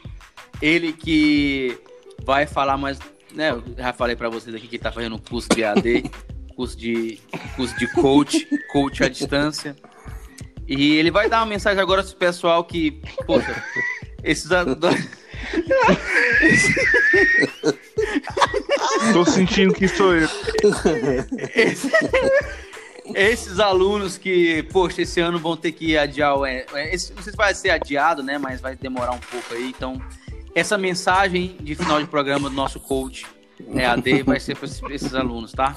[0.63, 1.77] Ele que
[2.25, 2.99] vai falar mais,
[3.35, 3.51] né?
[3.51, 6.05] Eu já falei para vocês aqui que está fazendo um curso de AD,
[6.55, 7.21] curso de,
[7.57, 9.77] curso de coach, coach à distância.
[10.67, 13.63] E ele vai dar uma mensagem agora pro pessoal que, poxa,
[14.23, 14.49] esses
[19.13, 20.29] Tô sentindo que sou eu.
[21.55, 21.91] Esse,
[23.15, 26.35] esses alunos que, poxa, esse ano vão ter que adiar.
[26.47, 26.65] É,
[26.95, 28.39] esse, não sei se vai ser adiado, né?
[28.39, 29.69] Mas vai demorar um pouco aí.
[29.69, 30.01] Então,
[30.55, 33.27] essa mensagem de final de programa do nosso coach
[33.61, 35.77] né, AD vai ser para esses alunos, tá?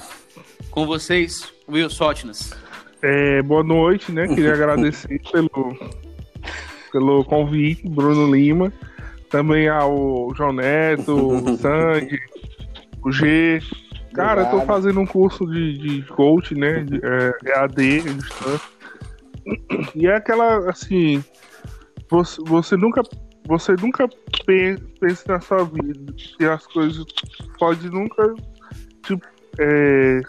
[0.70, 2.52] Com vocês, Will Sotnas.
[3.02, 4.26] É, boa noite, né?
[4.28, 5.76] Queria agradecer pelo,
[6.92, 8.72] pelo convite, Bruno Lima.
[9.30, 12.18] Também ao João Neto, o Sandy,
[13.04, 13.60] o G.
[14.14, 16.82] Cara, eu tô fazendo um curso de, de coach, né?
[16.84, 18.02] De, é, EAD,
[19.94, 21.22] E é aquela, assim,
[22.10, 23.02] você, você nunca
[23.48, 24.06] você nunca
[24.46, 27.04] pensa na sua vida que as coisas
[27.58, 28.34] pode nunca
[29.02, 29.26] tipo
[29.58, 30.20] é,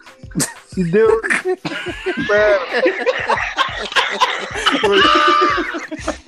[0.77, 1.21] e Deus.
[2.07, 2.61] Espera.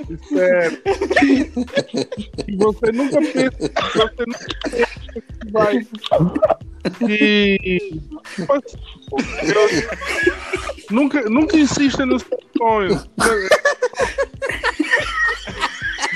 [0.09, 0.81] Espera.
[2.47, 3.57] E você nunca pensa.
[3.95, 4.99] Você nunca pensa
[5.39, 5.87] que vai.
[7.09, 8.01] E.
[9.45, 9.71] Deus,
[10.89, 13.07] nunca, nunca insista nos seus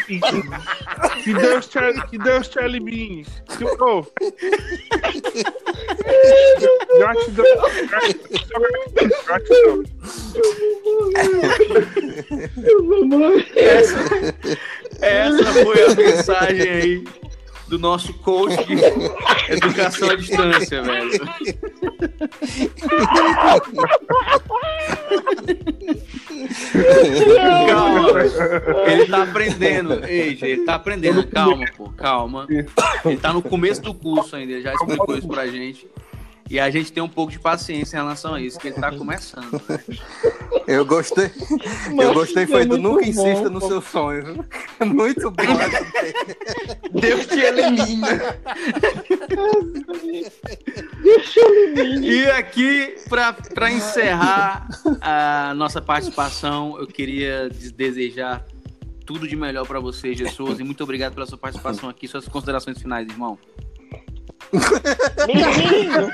[0.06, 1.80] Que Deus te,
[2.10, 3.26] que Deus te elimine.
[3.80, 4.06] Oh.
[6.98, 7.46] Gratidão.
[9.26, 9.84] Gratidão.
[13.56, 14.00] Essa,
[15.02, 17.04] essa foi a mensagem aí
[17.68, 18.76] do nosso coach de
[19.54, 21.20] educação à distância, velho.
[27.68, 28.12] calma,
[28.88, 30.06] ele tá aprendendo.
[30.06, 31.28] Ei, ele tá aprendendo.
[31.28, 32.48] Calma, pô, calma.
[32.50, 35.88] Ele tá no começo do curso ainda, ele já explicou isso pra gente.
[36.50, 38.92] E a gente tem um pouco de paciência em relação a isso, que ele tá
[38.92, 39.52] começando.
[39.68, 39.80] Né?
[40.68, 41.32] Eu gostei.
[42.00, 44.46] eu gostei foi é do nunca bom, insista no seu sonho.
[44.86, 45.44] Muito bom.
[46.92, 48.38] Deus te elimina.
[51.04, 52.06] Deus te elimina.
[52.06, 54.68] E aqui, para encerrar
[55.02, 58.46] a nossa participação, eu queria desejar
[59.06, 62.08] tudo de melhor para você, Jesus, e muito obrigado pela sua participação aqui.
[62.08, 63.38] Suas considerações finais, irmão.
[65.28, 66.12] Menino!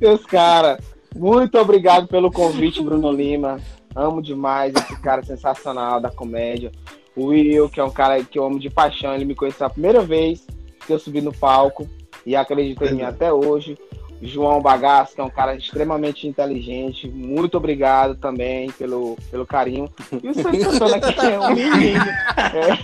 [0.00, 0.78] Meus caras,
[1.14, 3.60] muito obrigado pelo convite, Bruno Lima.
[3.94, 6.70] Amo demais esse cara sensacional da comédia.
[7.14, 9.70] O Will, que é um cara que eu amo de paixão, ele me conheceu a
[9.70, 10.46] primeira vez
[10.86, 11.88] que eu subi no palco
[12.24, 13.78] e acreditou em mim até hoje.
[14.22, 17.08] João Bagaço, que é um cara extremamente inteligente.
[17.08, 19.90] Muito obrigado também pelo, pelo carinho.
[20.22, 22.04] E o Santana, que é um menino.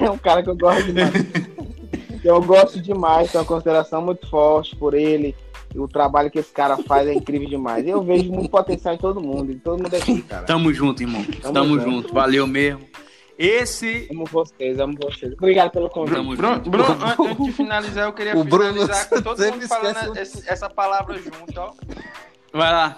[0.00, 1.12] É um cara que eu gosto demais.
[2.24, 5.34] Eu gosto demais, tenho uma consideração muito forte por ele.
[5.74, 7.86] O trabalho que esse cara faz é incrível demais.
[7.86, 10.44] Eu vejo muito potencial em todo mundo, em todo mundo aqui, cara.
[10.44, 11.24] Tamo junto, irmão.
[11.40, 11.90] Tamo, Tamo junto.
[11.90, 12.14] junto.
[12.14, 12.82] Valeu mesmo.
[13.42, 14.06] Esse.
[14.08, 15.32] Amo vocês, amo vocês.
[15.32, 16.36] Obrigado pelo convite.
[16.36, 20.48] Bruno, Bruno, antes de finalizar, eu queria o finalizar Bruno com todo mundo falando essa,
[20.48, 21.72] essa palavra junto, ó.
[22.52, 22.94] Vai lá.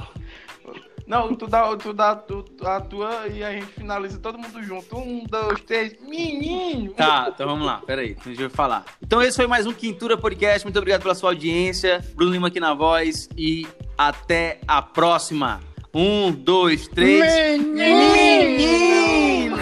[1.06, 4.98] Não, tu dá, tu dá tu, a tua e a gente finaliza todo mundo junto.
[4.98, 6.92] Um, dois, três, menino!
[6.92, 8.84] Tá, então vamos lá, peraí, deixa eu falar.
[9.02, 10.62] Então esse foi mais um Quintura Podcast.
[10.64, 12.04] Muito obrigado pela sua audiência.
[12.14, 13.66] Bruno Lima aqui na voz e
[13.96, 15.60] até a próxima.
[15.94, 17.58] Um, dois, três.
[17.60, 19.56] Menino!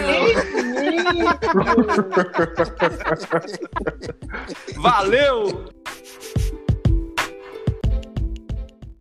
[4.77, 5.65] Valeu!